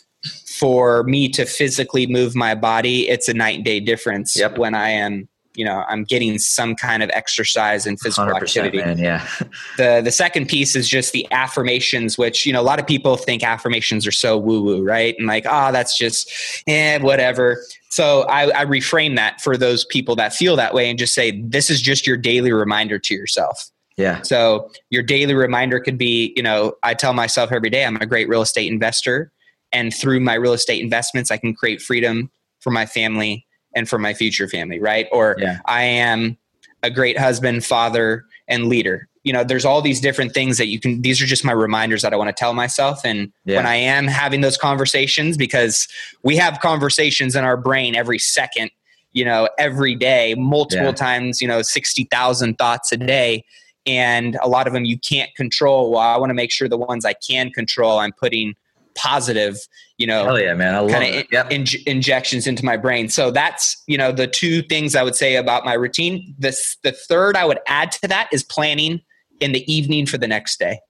[0.59, 4.59] for me to physically move my body, it's a night and day difference Yep.
[4.59, 8.99] when I am, you know, I'm getting some kind of exercise and physical activity man.
[8.99, 9.27] Yeah.
[9.77, 13.17] the the second piece is just the affirmations which you know a lot of people
[13.17, 16.31] think affirmations are so woo woo right and like ah that's just
[16.67, 20.99] eh whatever so I, I reframe that for those people that feel that way and
[20.99, 24.23] just say this is just your daily reminder to yourself Yeah.
[24.23, 28.07] so your daily reminder could be you know i tell myself every day i'm a
[28.07, 29.31] great real estate investor
[29.73, 33.99] and through my real estate investments i can create freedom for my family and for
[33.99, 35.59] my future family right or Yeah.
[35.67, 36.37] I am
[36.83, 39.09] a great husband, father, and leader.
[39.23, 42.03] You know, there's all these different things that you can, these are just my reminders
[42.03, 43.01] that I want to tell myself.
[43.05, 43.57] And Yeah.
[43.57, 45.89] when I am having those conversations, because
[46.23, 48.71] we have conversations in our brain every second,
[49.13, 50.93] you know, every day, multiple Yeah.
[50.93, 53.45] times, you know, 60,000 thoughts a day.
[53.87, 55.91] And a lot of them you can't control.
[55.93, 58.55] Well, I want to make sure the ones I can control, I'm putting
[58.95, 59.57] positive,
[59.99, 60.75] you know, Hell yeah, man.
[60.75, 61.51] I love kind of Yep.
[61.51, 63.09] inj- injections into my brain.
[63.09, 66.35] So that's you know the two things I would say about my routine.
[66.39, 69.01] The the third I would add to that is planning
[69.41, 70.81] in the evening for the next day.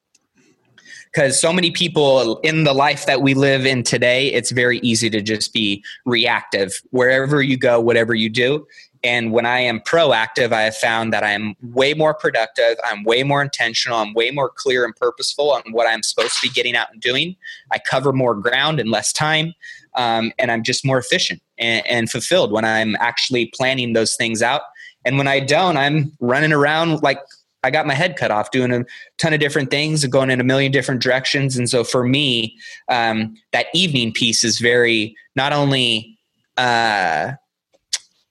[1.12, 5.08] Because so many people in the life that we live in today, it's very easy
[5.10, 8.66] to just be reactive wherever you go, whatever you do.
[9.04, 12.76] And when I am proactive, I have found that I'm way more productive.
[12.82, 13.98] I'm way more intentional.
[13.98, 17.00] I'm way more clear and purposeful on what I'm supposed to be getting out and
[17.02, 17.36] doing.
[17.70, 19.52] I cover more ground in less time.
[19.94, 24.42] Um, and I'm just more efficient and, and fulfilled when I'm actually planning those things
[24.42, 24.62] out.
[25.04, 27.20] And when I don't, I'm running around like
[27.62, 28.84] I got my head cut off doing a
[29.18, 31.56] ton of different things, and going in a million different directions.
[31.56, 36.18] And so for me, um, that evening piece is very not only
[36.56, 37.32] uh,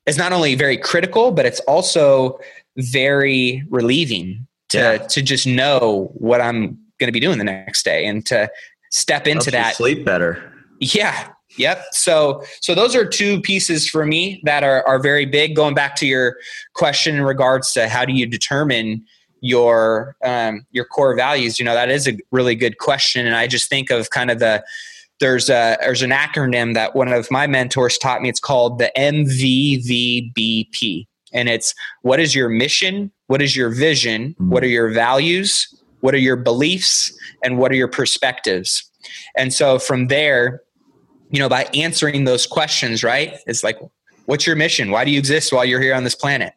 [0.06, 2.40] is not only very critical, but it's also
[2.78, 4.98] very relieving to Yeah.
[4.98, 8.50] to just know what I'm going to be doing the next day and to
[8.92, 10.52] step into that sleep better.
[10.80, 11.84] yeah Yep.
[11.92, 15.56] So so those are two pieces for me that are are very big.
[15.56, 16.36] Going back to your
[16.74, 19.06] question in regards to how do you determine
[19.42, 23.46] your um, your core values, you know that is a really good question, and I
[23.46, 24.64] just think of kind of the
[25.24, 28.28] there's a there's an acronym that one of my mentors taught me.
[28.28, 34.50] It's called the MVVBP, and it's what is your mission, what is your vision, mm-hmm.
[34.50, 38.84] what are your values, what are your beliefs, and what are your perspectives.
[39.38, 40.62] And so from there,
[41.30, 43.38] you know, by answering those questions, right?
[43.48, 43.80] It's like,
[44.26, 44.92] what's your mission?
[44.92, 46.54] Why do you exist while you're here on this planet?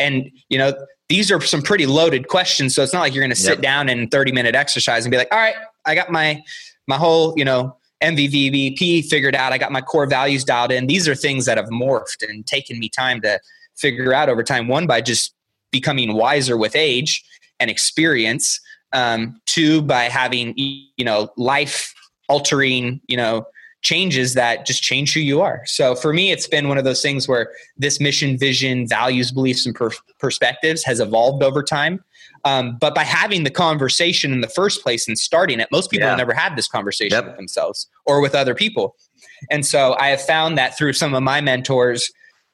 [0.00, 0.72] And, you know,
[1.08, 2.74] these are some pretty loaded questions.
[2.74, 3.60] So it's not like you're going to sit yep.
[3.60, 5.54] down in 30 minute exercise and be like, all right,
[5.86, 6.42] I got my,
[6.88, 9.52] my whole, you know, MVVBP figured out.
[9.52, 10.86] I got my core values dialed in.
[10.86, 13.40] These are things that have morphed and taken me time to
[13.76, 14.68] figure out over time.
[14.68, 15.34] One, by just
[15.70, 17.24] becoming wiser with age
[17.60, 18.60] and experience.
[18.92, 21.94] Um, two, by having, you know, life
[22.28, 23.46] altering, you know,
[23.82, 25.62] changes that just change who you are.
[25.66, 29.66] So for me, it's been one of those things where this mission, vision, values, beliefs,
[29.66, 32.02] and per- perspectives has evolved over time.
[32.44, 36.04] Um, but by having the conversation in the first place and starting it, most people
[36.04, 36.10] yeah.
[36.10, 37.26] have never had this conversation yep.
[37.26, 38.96] with themselves or with other people.
[39.50, 42.10] And so I have found that through some of my mentors,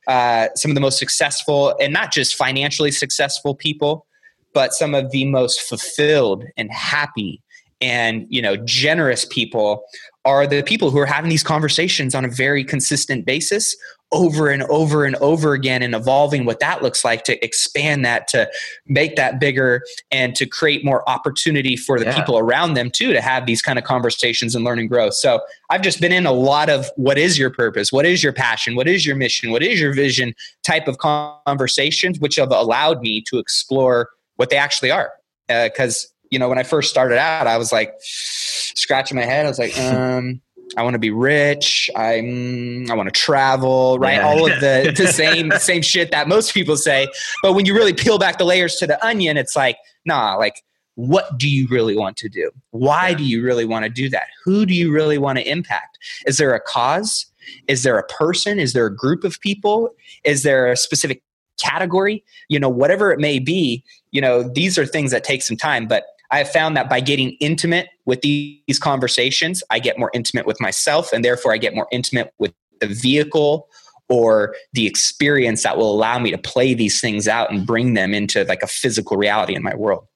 [0.06, 4.06] uh, some of the most successful and not just financially successful people,
[4.52, 7.42] but some of the most fulfilled and happy
[7.80, 9.84] and you know generous people
[10.24, 13.76] are the people who are having these conversations on a very consistent basis
[14.14, 18.28] over and over and over again and evolving what that looks like to expand that
[18.28, 18.48] to
[18.86, 22.16] make that bigger and to create more opportunity for the yeah.
[22.16, 25.40] people around them too to have these kind of conversations and learn and grow so
[25.70, 28.74] i've just been in a lot of what is your purpose what is your passion
[28.74, 33.20] what is your mission what is your vision type of conversations which have allowed me
[33.20, 35.12] to explore what they actually are
[35.48, 39.46] because uh, you know, when I first started out, I was like scratching my head.
[39.46, 40.40] I was like, um,
[40.76, 41.90] I want to be rich.
[41.96, 44.14] I'm, I want to travel, right?
[44.14, 44.26] Yeah.
[44.26, 47.08] All of the, the same, same shit that most people say.
[47.42, 50.62] But when you really peel back the layers to the onion, it's like, nah, like,
[50.96, 52.50] what do you really want to do?
[52.70, 53.16] Why yeah.
[53.16, 54.24] do you really want to do that?
[54.44, 55.98] Who do you really want to impact?
[56.26, 57.26] Is there a cause?
[57.68, 58.58] Is there a person?
[58.58, 59.90] Is there a group of people?
[60.24, 61.22] Is there a specific
[61.58, 62.24] category?
[62.48, 63.82] You know, whatever it may be,
[64.12, 66.98] you know, these are things that take some time, but I have found that by
[66.98, 71.76] getting intimate with these conversations, I get more intimate with myself, and therefore I get
[71.76, 73.68] more intimate with the vehicle
[74.08, 78.12] or the experience that will allow me to play these things out and bring them
[78.12, 80.08] into like a physical reality in my world.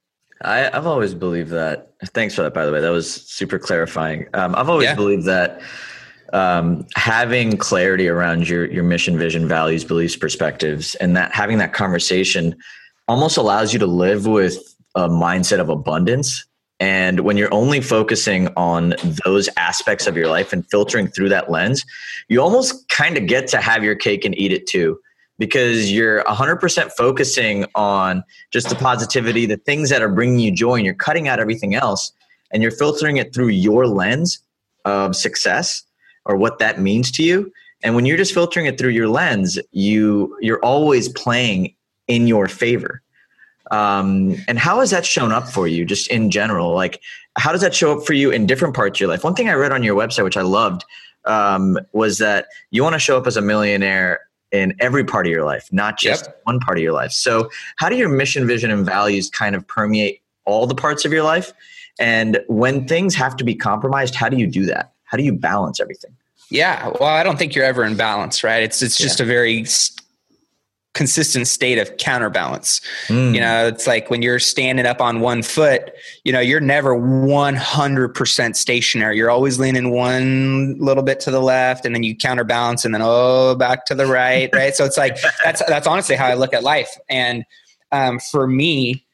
[0.43, 1.93] I, have always believed that.
[2.07, 2.81] Thanks for that, by the way.
[2.81, 4.27] That was super clarifying.
[4.35, 4.97] Um, I've always yeah.
[4.97, 5.63] believed that
[6.33, 11.73] um, having clarity around your your mission, vision, values, beliefs, perspectives, and that having that
[11.73, 12.57] conversation
[13.07, 16.45] almost allows you to live with a mindset of abundance.
[16.81, 21.51] And when you're only focusing on those aspects of your life and filtering through that
[21.51, 21.85] lens,
[22.29, 24.99] you almost kind of get to have your cake and eat it too
[25.39, 30.75] because you're 100% focusing on just the positivity, the things that are bringing you joy,
[30.75, 32.13] and you're cutting out everything else
[32.51, 34.41] and you're filtering it through your lens
[34.85, 35.85] of success
[36.25, 37.53] or what that means to you.
[37.85, 41.75] And when you're just filtering it through your lens, you you're always playing
[42.09, 43.01] in your favor.
[43.71, 46.75] Um, and how has that shown up for you just in general?
[46.75, 47.01] Like,
[47.37, 49.25] how does that show up for you in different parts of your life?
[49.25, 50.85] One thing I read on your website, which I loved,
[51.25, 55.31] um, was that you want to show up as a millionaire in every part of
[55.31, 56.41] your life, not just yep.
[56.45, 57.13] one part of your life.
[57.13, 61.13] So, how do your mission, vision, and values kind of permeate all the parts of
[61.13, 61.53] your life?
[61.99, 64.93] And when things have to be compromised, how do you do that?
[65.05, 66.15] How do you balance everything?
[66.51, 68.63] Yeah, well, I don't think you're ever in balance, right?
[68.63, 69.25] It's it's just yeah.
[69.25, 69.65] a very
[70.99, 72.81] consistent state of counterbalance.
[73.07, 73.33] Mm.
[73.33, 75.93] You know, it's like when you're standing up on one foot,
[76.25, 79.17] you know, you're never 100% stationary.
[79.17, 83.03] You're always leaning one little bit to the left and then you counterbalance and then
[83.05, 84.75] oh back to the right, right?
[84.75, 86.91] so it's like that's that's honestly how I look at life.
[87.09, 87.45] And
[87.93, 89.07] um, for me,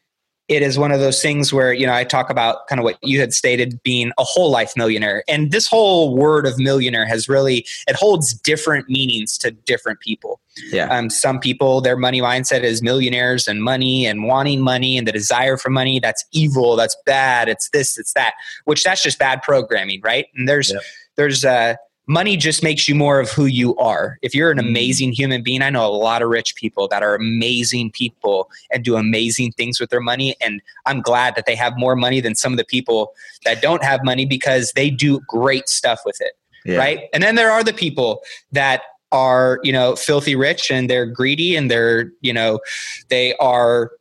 [0.49, 2.99] it is one of those things where you know i talk about kind of what
[3.03, 5.25] you had stated being a whole life millionaire.
[5.29, 10.41] And this whole word of millionaire has really it holds different meanings to different people.
[10.71, 10.87] Yeah.
[10.87, 15.13] Um, some people their money mindset is millionaires and money and wanting money and the
[15.13, 16.01] desire for money.
[16.01, 20.27] That's evil that's bad it's this it's that which that's just bad programming right?
[20.35, 20.79] And there's yeah.
[21.17, 21.75] there's uh
[22.07, 24.19] money just makes you more of who you are.
[24.23, 24.69] If you're an mm.
[24.69, 28.85] amazing human being, I know a lot of rich people that are amazing people and
[28.85, 30.37] do amazing things with their money.
[30.41, 33.15] And I'm glad that they have more money than some of the people
[33.45, 36.33] that don't have money because they do great stuff with it.
[36.65, 36.79] Yeah.
[36.79, 37.09] Right.
[37.13, 38.83] And then there are the people that
[39.13, 42.61] are, you know, filthy rich and they're greedy and they're, you know,
[43.09, 43.93] they are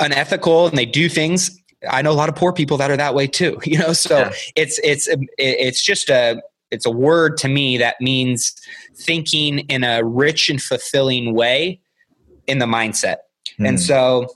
[0.00, 1.56] unethical and they do things
[1.90, 3.92] I know a lot of poor people that are that way too, you know.
[3.92, 4.32] So yeah.
[4.56, 5.08] it's it's
[5.38, 6.42] it's just a
[6.74, 8.54] it's a word to me that means
[8.94, 11.80] thinking in a rich and fulfilling way
[12.46, 13.16] in the mindset.
[13.58, 13.68] Mm.
[13.68, 13.82] And hmm.
[13.82, 14.28] so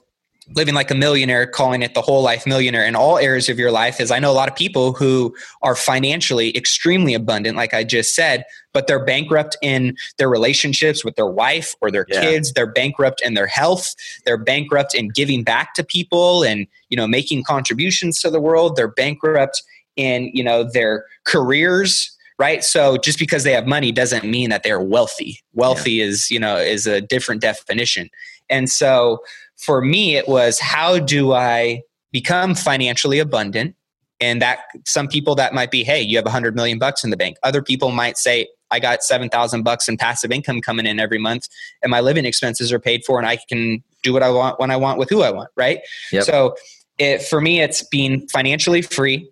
[0.54, 3.70] living like a millionaire, calling it the whole life millionaire in all areas of your
[3.70, 7.84] life is I know a lot of people who are financially extremely abundant, like I
[7.84, 12.20] just said, but they're bankrupt in their relationships with their wife or their yeah.
[12.20, 12.52] kids.
[12.52, 13.94] They're bankrupt in their health.
[14.24, 18.76] They're bankrupt in giving back to people and, you know, making contributions to the world.
[18.76, 19.62] They're bankrupt
[19.96, 24.62] in, you know, their careers right so just because they have money doesn't mean that
[24.62, 26.04] they're wealthy wealthy yeah.
[26.04, 28.08] is you know is a different definition
[28.50, 29.20] and so
[29.58, 31.82] for me, it was how do I
[32.12, 33.74] become financially abundant?
[34.20, 37.10] And that some people that might be, hey, you have a hundred million bucks in
[37.10, 37.36] the bank.
[37.44, 41.18] Other people might say, I got seven thousand bucks in passive income coming in every
[41.18, 41.46] month,
[41.82, 44.70] and my living expenses are paid for, and I can do what I want when
[44.70, 45.50] I want with who I want.
[45.56, 45.80] Right.
[46.12, 46.24] Yep.
[46.24, 46.56] So,
[46.98, 49.30] it, for me, it's being financially free.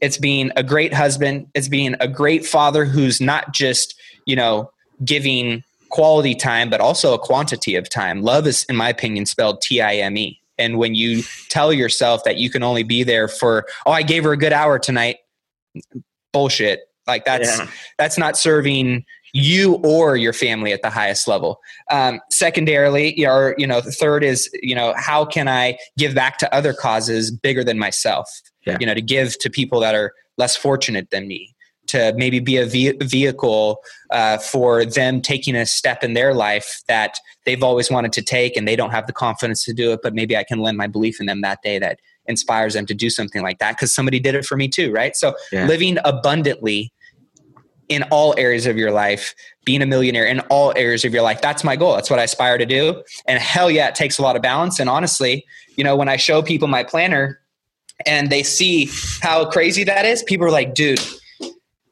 [0.00, 1.48] It's being a great husband.
[1.54, 3.94] It's being a great father who's not just
[4.26, 4.70] you know
[5.04, 8.22] giving quality time, but also a quantity of time.
[8.22, 10.40] Love is, in my opinion, spelled T I M E.
[10.58, 14.24] And when you tell yourself that you can only be there for, oh, I gave
[14.24, 15.18] her a good hour tonight,
[16.32, 16.80] bullshit.
[17.06, 17.68] Like that's yeah.
[17.96, 21.58] that's not serving you or your family at the highest level.
[21.90, 26.38] Um, secondarily, or you know, the third is you know, how can I give back
[26.38, 28.28] to other causes bigger than myself?
[28.68, 28.76] Yeah.
[28.80, 31.54] You know, to give to people that are less fortunate than me
[31.88, 37.18] to maybe be a vehicle uh, for them taking a step in their life that
[37.44, 40.14] they've always wanted to take and they don't have the confidence to do it but
[40.14, 43.10] maybe i can lend my belief in them that day that inspires them to do
[43.10, 45.66] something like that because somebody did it for me too right so yeah.
[45.66, 46.92] living abundantly
[47.88, 51.40] in all areas of your life being a millionaire in all areas of your life
[51.40, 54.22] that's my goal that's what i aspire to do and hell yeah it takes a
[54.22, 55.44] lot of balance and honestly
[55.76, 57.40] you know when i show people my planner
[58.06, 58.90] and they see
[59.20, 61.00] how crazy that is people are like dude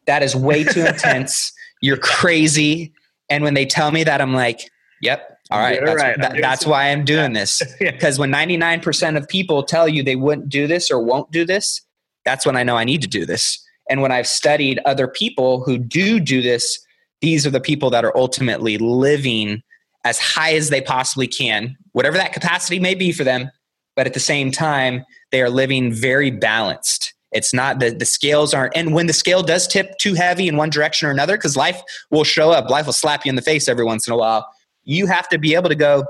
[0.07, 1.53] that is way too intense.
[1.83, 2.93] You're crazy.
[3.29, 4.71] And when they tell me that, I'm like,
[5.03, 5.81] yep, all right.
[5.85, 6.21] That's, right.
[6.21, 7.63] That, that's why I'm doing this.
[7.79, 11.83] Because when 99% of people tell you they wouldn't do this or won't do this,
[12.25, 13.63] that's when I know I need to do this.
[13.89, 16.79] And when I've studied other people who do do this,
[17.21, 19.63] these are the people that are ultimately living
[20.05, 23.51] as high as they possibly can, whatever that capacity may be for them.
[23.97, 28.55] But at the same time, they are living very balanced it's not the, the scales
[28.55, 31.57] aren't, and when the scale does tip too heavy in one direction or another, because
[31.57, 34.17] life will show up, life will slap you in the face every once in a
[34.17, 34.49] while.
[34.85, 36.07] You have to be able to go,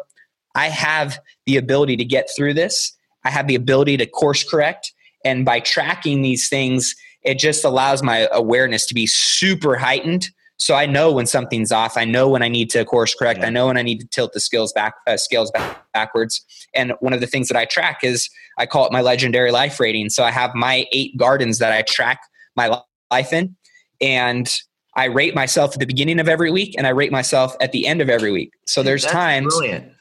[0.54, 2.92] I have the ability to get through this.
[3.24, 4.92] I have the ability to course correct.
[5.24, 10.28] And by tracking these things, it just allows my awareness to be super heightened
[10.58, 11.96] so I know when something's off.
[11.96, 13.40] I know when I need to course correct.
[13.40, 13.46] Yeah.
[13.46, 16.44] I know when I need to tilt the skills back, uh, scales back, backwards.
[16.74, 19.78] And one of the things that I track is I call it my legendary life
[19.78, 20.08] rating.
[20.08, 22.20] So I have my eight gardens that I track
[22.56, 22.80] my
[23.10, 23.54] life in,
[24.00, 24.50] and
[24.94, 27.86] I rate myself at the beginning of every week, and I rate myself at the
[27.86, 28.52] end of every week.
[28.66, 29.54] So there's That's times.
[29.54, 29.92] Brilliant.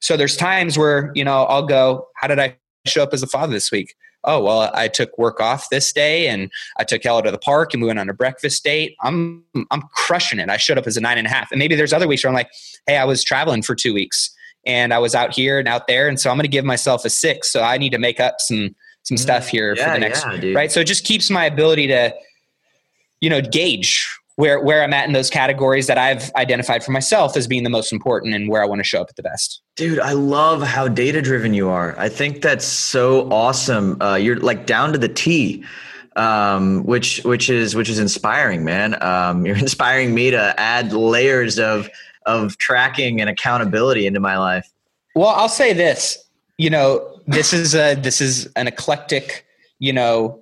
[0.00, 2.56] So there's times where you know I'll go, how did I
[2.86, 3.94] show up as a father this week?
[4.24, 7.72] Oh well i took work off this day and i took ella to the park
[7.72, 8.96] and we went on a breakfast date.
[9.02, 10.48] I'm i'm crushing it.
[10.48, 11.50] I showed up as a nine and a half.
[11.52, 12.50] And maybe there's other weeks where i'm like
[12.86, 16.08] hey i was traveling for two weeks and i was out here and out there.
[16.08, 17.50] And so i'm going to give myself a six.
[17.52, 20.24] So i need to make up some some mm, stuff here yeah, for the next
[20.42, 20.70] yeah, right?
[20.70, 22.14] So it just keeps my ability to
[23.20, 27.36] you know gauge where where I'm at in those categories that I've identified for myself
[27.36, 29.60] as being the most important and where I want to show up at the best.
[29.76, 31.98] Dude, I love how data driven you are.
[31.98, 34.00] I think that's so awesome.
[34.00, 35.64] Uh, you're like down to the T,
[36.16, 39.02] um, which which is which is inspiring, man.
[39.02, 41.88] Um, you're inspiring me to add layers of
[42.26, 44.68] of tracking and accountability into my life.
[45.14, 46.18] Well, I'll say this.
[46.56, 49.44] You know, this is a this is an eclectic,
[49.78, 50.41] you know,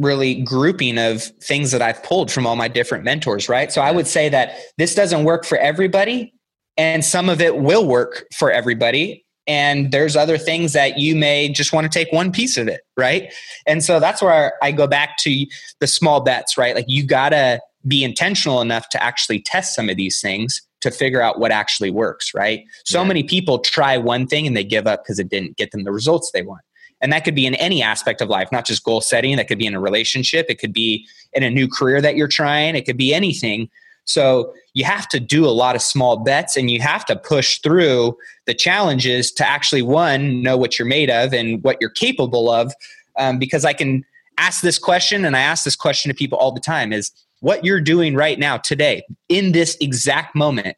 [0.00, 3.70] really grouping of things that I've pulled from all my different mentors, right?
[3.70, 6.32] So I would say that this doesn't work for everybody,
[6.76, 9.24] and some of it will work for everybody.
[9.46, 12.82] And there's other things that you may just want to take one piece of it,
[12.96, 13.32] right?
[13.66, 15.46] And so that's where I go back to
[15.80, 16.74] the small bets, right?
[16.74, 21.20] Like you gotta be intentional enough to actually test some of these things to figure
[21.20, 22.64] out what actually works, right?
[22.84, 23.08] So yeah.
[23.08, 25.92] many people try one thing and they give up because it didn't get them the
[25.92, 26.62] results they want.
[27.00, 29.36] And that could be in any aspect of life, not just goal setting.
[29.36, 30.46] That could be in a relationship.
[30.48, 32.76] It could be in a new career that you're trying.
[32.76, 33.70] It could be anything.
[34.04, 37.60] So you have to do a lot of small bets and you have to push
[37.60, 42.50] through the challenges to actually, one, know what you're made of and what you're capable
[42.50, 42.72] of.
[43.16, 44.04] Um, because I can
[44.38, 47.64] ask this question and I ask this question to people all the time is what
[47.64, 50.76] you're doing right now, today, in this exact moment,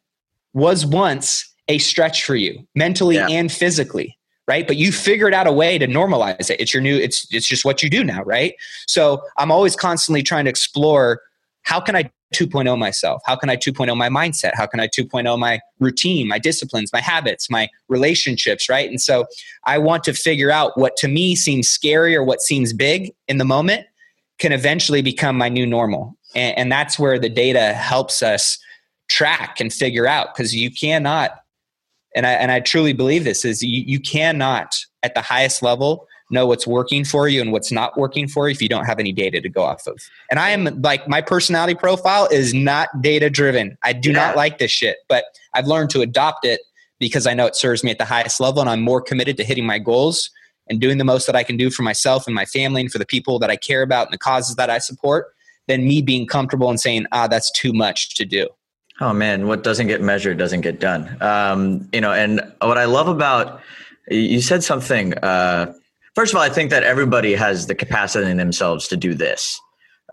[0.53, 3.27] was once a stretch for you mentally yeah.
[3.29, 4.17] and physically
[4.47, 7.47] right but you figured out a way to normalize it it's your new it's it's
[7.47, 8.55] just what you do now right
[8.87, 11.21] so i'm always constantly trying to explore
[11.63, 13.21] how can I 2.0 myself?
[13.25, 14.53] How can I 2.0 my mindset?
[14.55, 18.89] How can I 2.0 my routine, my disciplines, my habits, my relationships, right?
[18.89, 19.25] And so
[19.65, 23.37] I want to figure out what to me seems scary or what seems big in
[23.37, 23.85] the moment
[24.39, 26.17] can eventually become my new normal.
[26.35, 28.57] And, and that's where the data helps us
[29.09, 31.42] track and figure out because you cannot,
[32.15, 36.07] and I, and I truly believe this is you, you cannot at the highest level
[36.29, 38.99] know what's working for you and what's not working for you if you don't have
[38.99, 39.99] any data to go off of.
[40.31, 43.77] And I am like my personality profile is not data driven.
[43.83, 44.27] I do yeah.
[44.27, 46.61] not like this shit, but I've learned to adopt it
[46.99, 49.43] because I know it serves me at the highest level and I'm more committed to
[49.43, 50.29] hitting my goals
[50.69, 52.97] and doing the most that I can do for myself and my family and for
[52.97, 55.27] the people that I care about and the causes that I support
[55.67, 58.47] than me being comfortable and saying, ah, that's too much to do.
[59.01, 61.17] Oh man, what doesn't get measured doesn't get done.
[61.21, 63.61] Um, you know, and what I love about
[64.09, 65.73] you said something uh,
[66.15, 69.59] First of all, I think that everybody has the capacity in themselves to do this.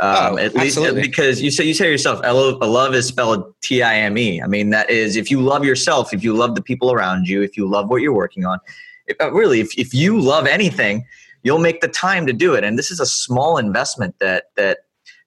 [0.01, 1.03] Um, oh, at least absolutely.
[1.03, 4.41] because you say you say yourself, love is spelled T I M E.
[4.41, 7.43] I mean, that is if you love yourself, if you love the people around you,
[7.43, 8.59] if you love what you're working on,
[9.09, 11.05] if, uh, really, if, if you love anything,
[11.43, 12.65] you'll make the time to do it.
[12.65, 14.79] And this is a small investment that that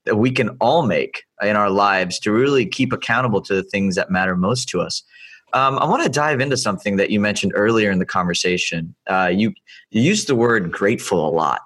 [0.06, 3.96] that we can all make in our lives to really keep accountable to the things
[3.96, 5.04] that matter most to us.
[5.54, 8.96] Um, I want to dive into something that you mentioned earlier in the conversation.
[9.08, 9.54] Uh, you,
[9.92, 11.62] you used the word grateful a lot.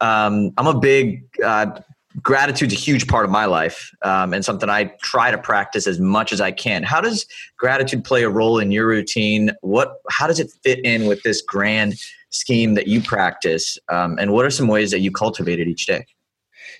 [0.00, 1.80] Um, I'm a big uh,
[2.22, 6.00] gratitude's a huge part of my life um, and something I try to practice as
[6.00, 6.82] much as I can.
[6.82, 7.26] How does
[7.58, 9.50] gratitude play a role in your routine?
[9.60, 11.96] What how does it fit in with this grand
[12.30, 13.78] scheme that you practice?
[13.88, 16.06] Um, and what are some ways that you cultivate it each day?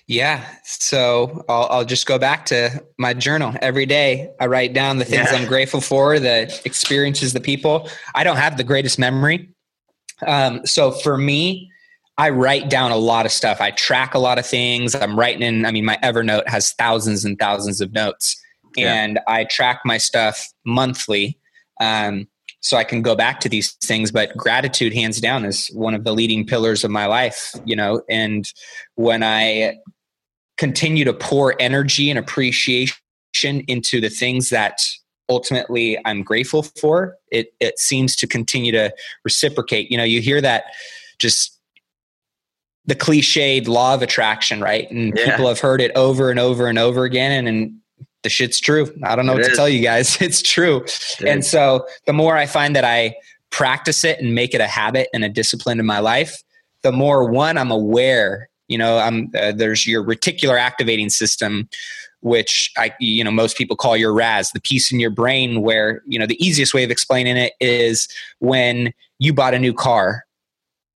[0.07, 0.45] Yeah.
[0.63, 4.31] So I'll, I'll, just go back to my journal every day.
[4.39, 5.37] I write down the things yeah.
[5.37, 7.89] I'm grateful for, the experiences, the people.
[8.15, 9.49] I don't have the greatest memory.
[10.25, 11.69] Um, so for me,
[12.17, 13.59] I write down a lot of stuff.
[13.59, 14.95] I track a lot of things.
[14.95, 18.41] I'm writing in, I mean, my Evernote has thousands and thousands of notes.
[18.77, 18.93] Yeah.
[18.93, 21.37] And I track my stuff monthly.
[21.81, 22.27] Um,
[22.61, 24.11] so I can go back to these things.
[24.11, 28.01] But gratitude, hands down, is one of the leading pillars of my life, you know.
[28.09, 28.51] And
[28.95, 29.77] when I
[30.57, 32.95] continue to pour energy and appreciation
[33.41, 34.85] into the things that
[35.29, 38.93] ultimately I'm grateful for, it it seems to continue to
[39.23, 39.91] reciprocate.
[39.91, 40.65] You know, you hear that
[41.19, 41.57] just
[42.85, 44.89] the cliched law of attraction, right?
[44.89, 45.31] And yeah.
[45.31, 47.31] people have heard it over and over and over again.
[47.33, 47.77] And, and
[48.23, 48.91] the shit's true.
[49.03, 49.49] I don't know it what is.
[49.49, 50.17] to tell you guys.
[50.21, 50.83] It's true.
[50.83, 51.49] It and is.
[51.49, 53.15] so the more I find that I
[53.49, 56.41] practice it and make it a habit and a discipline in my life,
[56.81, 58.49] the more one I'm aware.
[58.67, 61.69] You know, I'm uh, there's your reticular activating system,
[62.21, 66.01] which I you know most people call your RAS, the piece in your brain where
[66.05, 68.07] you know the easiest way of explaining it is
[68.39, 70.25] when you bought a new car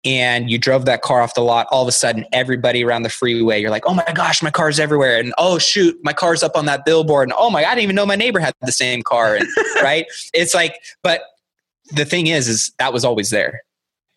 [0.04, 3.10] and you drove that car off the lot, all of a sudden everybody around the
[3.10, 5.18] freeway, you're like, oh my gosh, my car's everywhere.
[5.18, 7.28] And oh shoot, my car's up on that billboard.
[7.28, 9.36] And oh my, I didn't even know my neighbor had the same car.
[9.36, 9.46] And
[9.82, 10.06] right.
[10.32, 11.22] It's like, but
[11.92, 13.62] the thing is, is that was always there.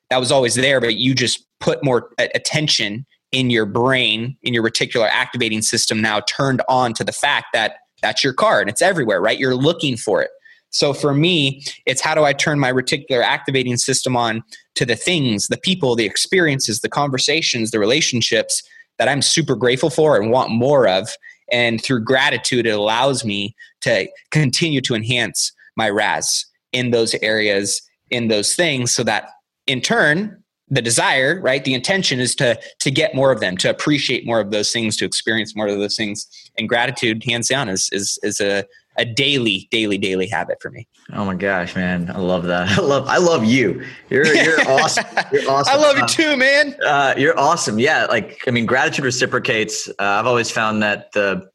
[0.10, 4.64] That was always there, but you just put more attention in your brain, in your
[4.64, 8.82] reticular activating system now turned on to the fact that that's your car and it's
[8.82, 9.40] everywhere, right?
[9.40, 10.30] You're looking for it.
[10.70, 14.44] So for me, it's how do I turn my reticular activating system on
[14.76, 18.64] to the things, the people, the experiences, the conversations, the relationships
[18.98, 21.10] that I'm super grateful for and want more of.
[21.52, 27.82] And through gratitude, it allows me to continue to enhance my RAS in those areas,
[28.10, 29.30] in those things, so that
[29.68, 33.70] in turn, the desire, right, the intention is to to get more of them, to
[33.70, 36.28] appreciate more of those things, to experience more of those things.
[36.58, 38.66] And gratitude, hands down, is is is a
[38.98, 40.88] a daily, daily, daily habit for me.
[41.14, 42.12] Oh my gosh, man.
[42.14, 42.70] I love that.
[42.78, 43.84] I love I love you.
[44.10, 45.06] You're you're awesome.
[45.32, 45.74] You're awesome.
[45.74, 46.76] I love you too, man.
[46.86, 47.80] Uh, you're awesome.
[47.80, 49.90] Yeah, like I mean gratitude reciprocates.
[49.90, 51.50] Uh, I've always found that the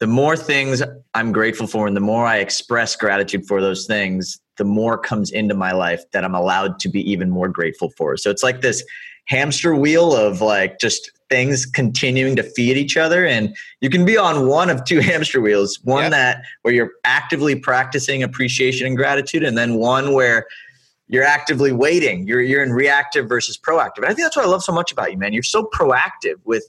[0.00, 0.82] the more things
[1.14, 5.30] I'm grateful for and the more I express gratitude for those things, the more comes
[5.30, 8.16] into my life that I'm allowed to be even more grateful for.
[8.16, 8.84] So it's like this
[9.26, 13.26] hamster wheel of like just things continuing to feed each other.
[13.26, 16.10] And you can be on one of two hamster wheels one yep.
[16.12, 20.46] that where you're actively practicing appreciation and gratitude and then one where
[21.08, 22.26] you're actively waiting.
[22.26, 23.98] You're you're in reactive versus proactive.
[23.98, 25.32] And i think that's what i love so much about you man.
[25.32, 26.68] You're so proactive with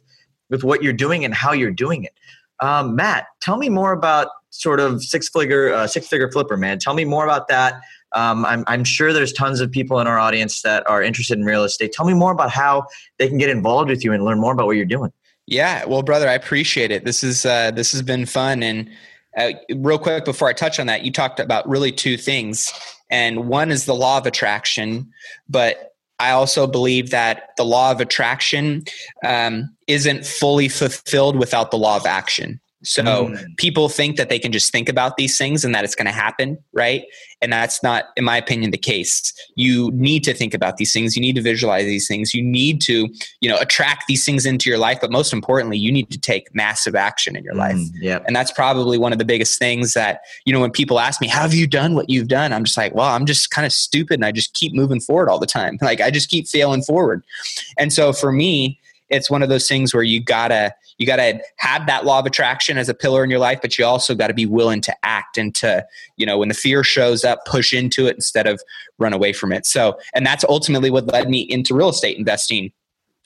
[0.49, 2.13] with what you're doing and how you're doing it
[2.61, 6.79] um, matt tell me more about sort of six figure uh, six figure flipper man
[6.79, 7.81] tell me more about that
[8.13, 11.45] um, I'm, I'm sure there's tons of people in our audience that are interested in
[11.45, 11.91] real estate.
[11.91, 12.87] Tell me more about how
[13.17, 15.11] they can get involved with you and learn more about what you're doing.
[15.45, 17.05] Yeah, well, brother, I appreciate it.
[17.05, 18.61] This is uh, this has been fun.
[18.61, 18.89] And
[19.35, 22.71] uh, real quick before I touch on that, you talked about really two things,
[23.09, 25.11] and one is the law of attraction,
[25.47, 25.88] but
[26.19, 28.83] I also believe that the law of attraction
[29.23, 32.59] um, isn't fully fulfilled without the law of action.
[32.83, 33.57] So mm.
[33.57, 36.13] people think that they can just think about these things and that it's going to
[36.13, 37.03] happen, right?
[37.41, 39.33] And that's not, in my opinion, the case.
[39.55, 41.15] You need to think about these things.
[41.15, 42.33] You need to visualize these things.
[42.33, 43.07] You need to,
[43.41, 44.99] you know, attract these things into your life.
[45.01, 47.79] But most importantly, you need to take massive action in your mm, life.
[47.95, 48.19] Yeah.
[48.25, 51.27] And that's probably one of the biggest things that, you know, when people ask me,
[51.27, 52.53] how have you done what you've done?
[52.53, 55.29] I'm just like, well, I'm just kind of stupid and I just keep moving forward
[55.29, 55.77] all the time.
[55.89, 57.23] Like I just keep failing forward.
[57.79, 61.85] And so for me, it's one of those things where you gotta you gotta have
[61.87, 64.33] that law of attraction as a pillar in your life but you also got to
[64.33, 65.85] be willing to act and to
[66.17, 68.61] you know when the fear shows up push into it instead of
[68.97, 72.71] run away from it so and that's ultimately what led me into real estate investing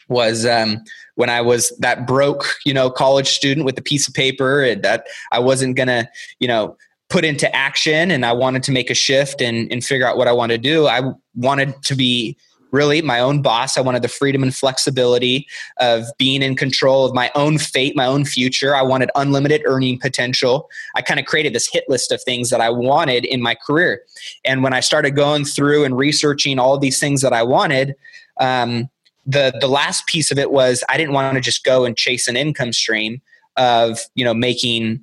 [0.09, 0.83] was um,
[1.15, 4.83] when I was that broke, you know, college student with a piece of paper and
[4.83, 6.09] that I wasn't gonna,
[6.39, 6.77] you know,
[7.09, 10.27] put into action and I wanted to make a shift and, and figure out what
[10.27, 10.87] I wanted to do.
[10.87, 12.37] I wanted to be
[12.73, 13.77] really my own boss.
[13.77, 15.47] I wanted the freedom and flexibility
[15.77, 18.75] of being in control of my own fate, my own future.
[18.75, 20.69] I wanted unlimited earning potential.
[20.95, 24.01] I kind of created this hit list of things that I wanted in my career.
[24.43, 27.95] And when I started going through and researching all these things that I wanted,
[28.39, 28.89] um,
[29.25, 32.27] the the last piece of it was I didn't want to just go and chase
[32.27, 33.21] an income stream
[33.55, 35.01] of you know making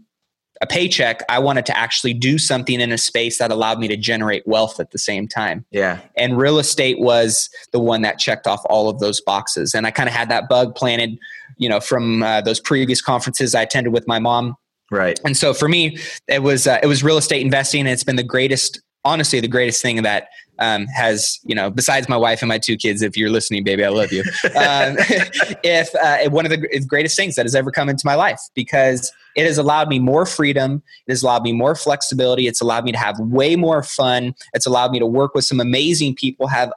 [0.61, 3.97] a paycheck, I wanted to actually do something in a space that allowed me to
[3.97, 5.65] generate wealth at the same time.
[5.71, 6.01] Yeah.
[6.17, 9.75] And real estate was the one that checked off all of those boxes.
[9.75, 11.19] And I kind of had that bug planted,
[11.57, 14.57] you know, from uh, those previous conferences I attended with my mom.
[14.91, 15.19] Right.
[15.25, 15.97] And so for me,
[16.29, 19.49] it was uh, it was real estate investing, and it's been the greatest honestly the
[19.49, 23.17] greatest thing that um, has you know besides my wife and my two kids if
[23.17, 24.97] you're listening baby i love you um,
[25.65, 29.11] if uh, one of the greatest things that has ever come into my life because
[29.37, 32.93] it has allowed me more freedom it has allowed me more flexibility it's allowed me
[32.93, 36.73] to have way more fun it's allowed me to work with some amazing people have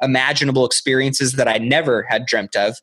[0.00, 2.76] unimaginable experiences that I never had dreamt of.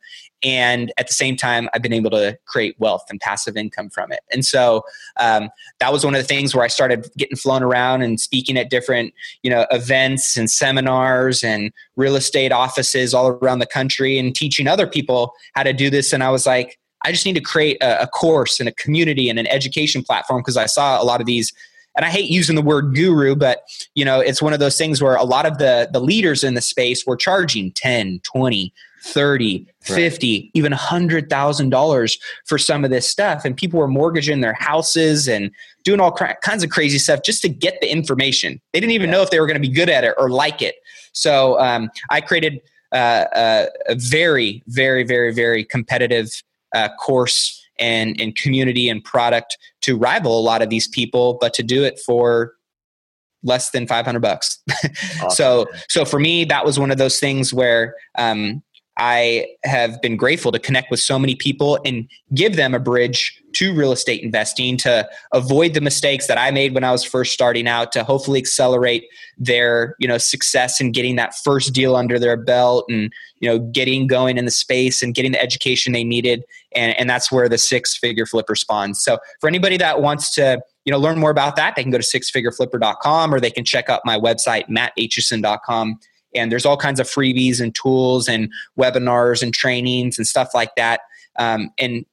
[0.45, 4.11] And at the same time, I've been able to create wealth and passive income from
[4.11, 4.19] it.
[4.31, 4.83] And so
[5.17, 8.57] um, that was one of the things where I started getting flown around and speaking
[8.57, 14.19] at different, you know, events and seminars and real estate offices all around the country
[14.19, 16.11] and teaching other people how to do this.
[16.11, 19.29] And I was like, I just need to create a, a course and a community
[19.29, 21.53] and an education platform because I saw a lot of these
[21.95, 25.01] and I hate using the word guru, but you know, it's one of those things
[25.01, 28.73] where a lot of the the leaders in the space were charging 10, 20,
[29.03, 30.51] 30, 50, right.
[30.53, 33.43] even $100,000 for some of this stuff.
[33.43, 35.51] And people were mortgaging their houses and
[35.83, 38.61] doing all kinds of crazy stuff just to get the information.
[38.71, 39.17] They didn't even yeah.
[39.17, 40.75] know if they were going to be good at it or like it.
[41.11, 42.61] So um, I created
[42.93, 46.41] uh, a, a, very, very, very, very competitive
[46.73, 51.53] uh, course and, and community and product to rival a lot of these people, but
[51.55, 52.53] to do it for
[53.43, 54.59] less than 500 bucks.
[55.21, 55.29] Awesome.
[55.31, 58.61] so, so for me, that was one of those things where, um,
[58.97, 63.41] I have been grateful to connect with so many people and give them a bridge
[63.53, 67.33] to real estate investing to avoid the mistakes that I made when I was first
[67.33, 69.05] starting out to hopefully accelerate
[69.37, 73.59] their, you know, success in getting that first deal under their belt and, you know,
[73.59, 76.43] getting going in the space and getting the education they needed.
[76.75, 79.03] And, and that's where the six figure flipper spawns.
[79.03, 81.97] So for anybody that wants to, you know, learn more about that, they can go
[81.97, 85.99] to sixfigureflipper.com or they can check out my website, mattaitchison.com
[86.35, 90.75] and there's all kinds of freebies and tools and webinars and trainings and stuff like
[90.75, 91.01] that
[91.37, 92.05] um, and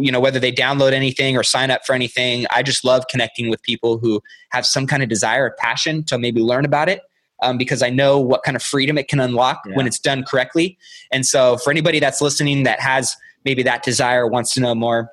[0.00, 3.48] you know whether they download anything or sign up for anything i just love connecting
[3.48, 7.00] with people who have some kind of desire or passion to maybe learn about it
[7.42, 9.74] um, because i know what kind of freedom it can unlock yeah.
[9.74, 10.76] when it's done correctly
[11.10, 15.10] and so for anybody that's listening that has maybe that desire wants to know more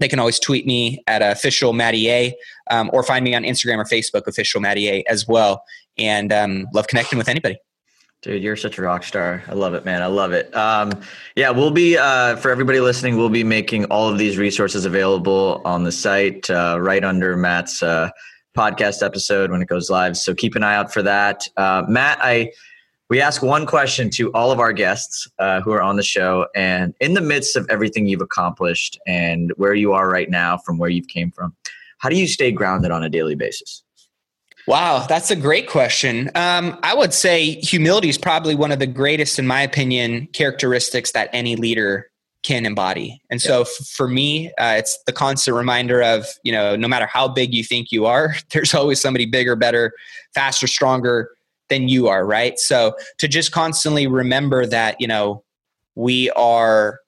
[0.00, 2.34] they can always tweet me at official A,
[2.70, 5.62] um, or find me on Instagram or Facebook, official Matty A as well.
[5.98, 7.58] And um, love connecting with anybody.
[8.22, 9.42] Dude, you're such a rock star.
[9.48, 10.02] I love it, man.
[10.02, 10.54] I love it.
[10.54, 10.92] Um,
[11.36, 13.16] yeah, we'll be uh, for everybody listening.
[13.16, 17.82] We'll be making all of these resources available on the site, uh, right under Matt's
[17.82, 18.10] uh,
[18.54, 20.18] podcast episode when it goes live.
[20.18, 21.48] So keep an eye out for that.
[21.56, 22.52] Uh, Matt, I
[23.08, 26.46] we ask one question to all of our guests uh, who are on the show,
[26.54, 30.76] and in the midst of everything you've accomplished and where you are right now, from
[30.76, 31.56] where you've came from,
[31.98, 33.82] how do you stay grounded on a daily basis?
[34.70, 36.30] Wow, that's a great question.
[36.36, 41.10] Um, I would say humility is probably one of the greatest, in my opinion, characteristics
[41.10, 42.08] that any leader
[42.44, 43.20] can embody.
[43.30, 43.60] And so, yeah.
[43.62, 47.52] f- for me, uh, it's the constant reminder of you know, no matter how big
[47.52, 49.92] you think you are, there's always somebody bigger, better,
[50.36, 51.30] faster, stronger
[51.68, 52.24] than you are.
[52.24, 52.56] Right.
[52.56, 55.42] So to just constantly remember that you know
[55.96, 57.00] we are,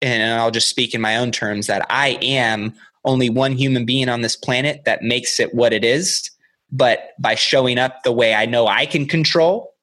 [0.00, 2.72] and I'll just speak in my own terms that I am
[3.04, 6.30] only one human being on this planet that makes it what it is
[6.70, 9.74] but by showing up the way I know I can control,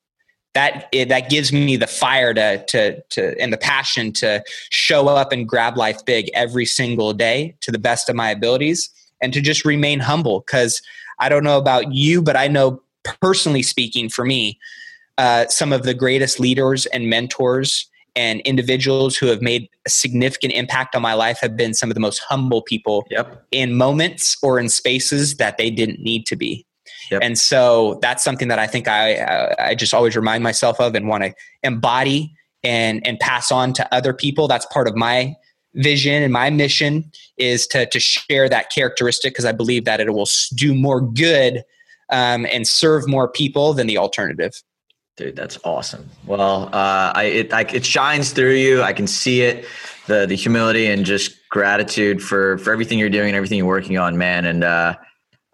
[0.53, 5.07] that it, that gives me the fire to to to and the passion to show
[5.07, 8.89] up and grab life big every single day to the best of my abilities
[9.21, 10.81] and to just remain humble because
[11.19, 12.81] I don't know about you, but I know
[13.21, 14.59] personally speaking for me,
[15.17, 20.53] uh, some of the greatest leaders and mentors and individuals who have made a significant
[20.53, 23.45] impact on my life have been some of the most humble people yep.
[23.51, 26.65] in moments or in spaces that they didn't need to be.
[27.11, 27.21] Yep.
[27.23, 30.95] And so that's something that I think I uh, I just always remind myself of
[30.95, 32.33] and want to embody
[32.63, 34.47] and and pass on to other people.
[34.47, 35.35] That's part of my
[35.75, 40.13] vision and my mission is to to share that characteristic because I believe that it
[40.13, 41.63] will do more good
[42.09, 44.53] um, and serve more people than the alternative.
[45.17, 46.09] Dude, that's awesome.
[46.25, 48.81] Well, uh, I, it, I, it shines through you.
[48.81, 49.65] I can see it,
[50.07, 53.97] the the humility and just gratitude for for everything you're doing and everything you're working
[53.97, 54.45] on, man.
[54.45, 54.95] And uh,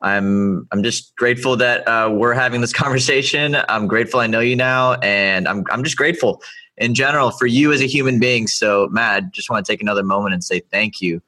[0.01, 3.57] I'm I'm just grateful that uh, we're having this conversation.
[3.67, 6.41] I'm grateful I know you now, and I'm I'm just grateful
[6.77, 8.47] in general for you as a human being.
[8.47, 11.21] So, Matt, just want to take another moment and say thank you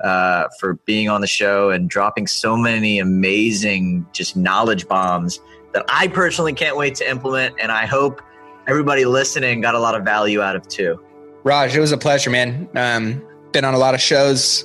[0.00, 5.40] uh, for being on the show and dropping so many amazing just knowledge bombs
[5.72, 7.56] that I personally can't wait to implement.
[7.60, 8.20] And I hope
[8.66, 11.02] everybody listening got a lot of value out of too.
[11.44, 12.68] Raj, it was a pleasure, man.
[12.76, 14.64] Um, been on a lot of shows,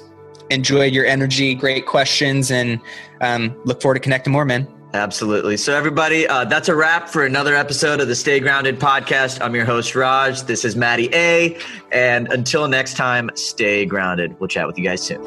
[0.49, 2.79] enjoyed your energy, great questions, and
[3.21, 4.67] um, look forward to connecting more, man.
[4.93, 5.57] Absolutely.
[5.57, 9.41] So, everybody, uh, that's a wrap for another episode of the Stay Grounded podcast.
[9.41, 10.43] I'm your host, Raj.
[10.43, 11.57] This is Matty A.
[11.91, 14.39] And until next time, stay grounded.
[14.39, 15.23] We'll chat with you guys soon.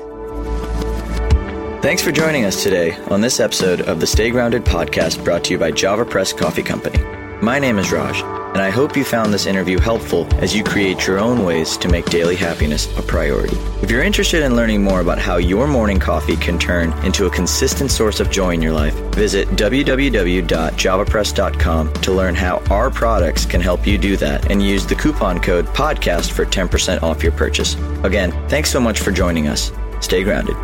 [1.82, 5.52] Thanks for joining us today on this episode of the Stay Grounded podcast brought to
[5.52, 6.98] you by JavaPresse Coffee Company.
[7.42, 11.06] My name is Raj, and I hope you found this interview helpful as you create
[11.06, 13.56] your own ways to make daily happiness a priority.
[13.82, 17.30] If you're interested in learning more about how your morning coffee can turn into a
[17.30, 23.62] consistent source of joy in your life, visit www.javapresse.com to learn how our products can
[23.62, 27.74] help you do that and use the coupon code PODCAST for 10% off your purchase.
[28.04, 29.72] Again, thanks so much for joining us.
[30.00, 30.56] Stay grounded.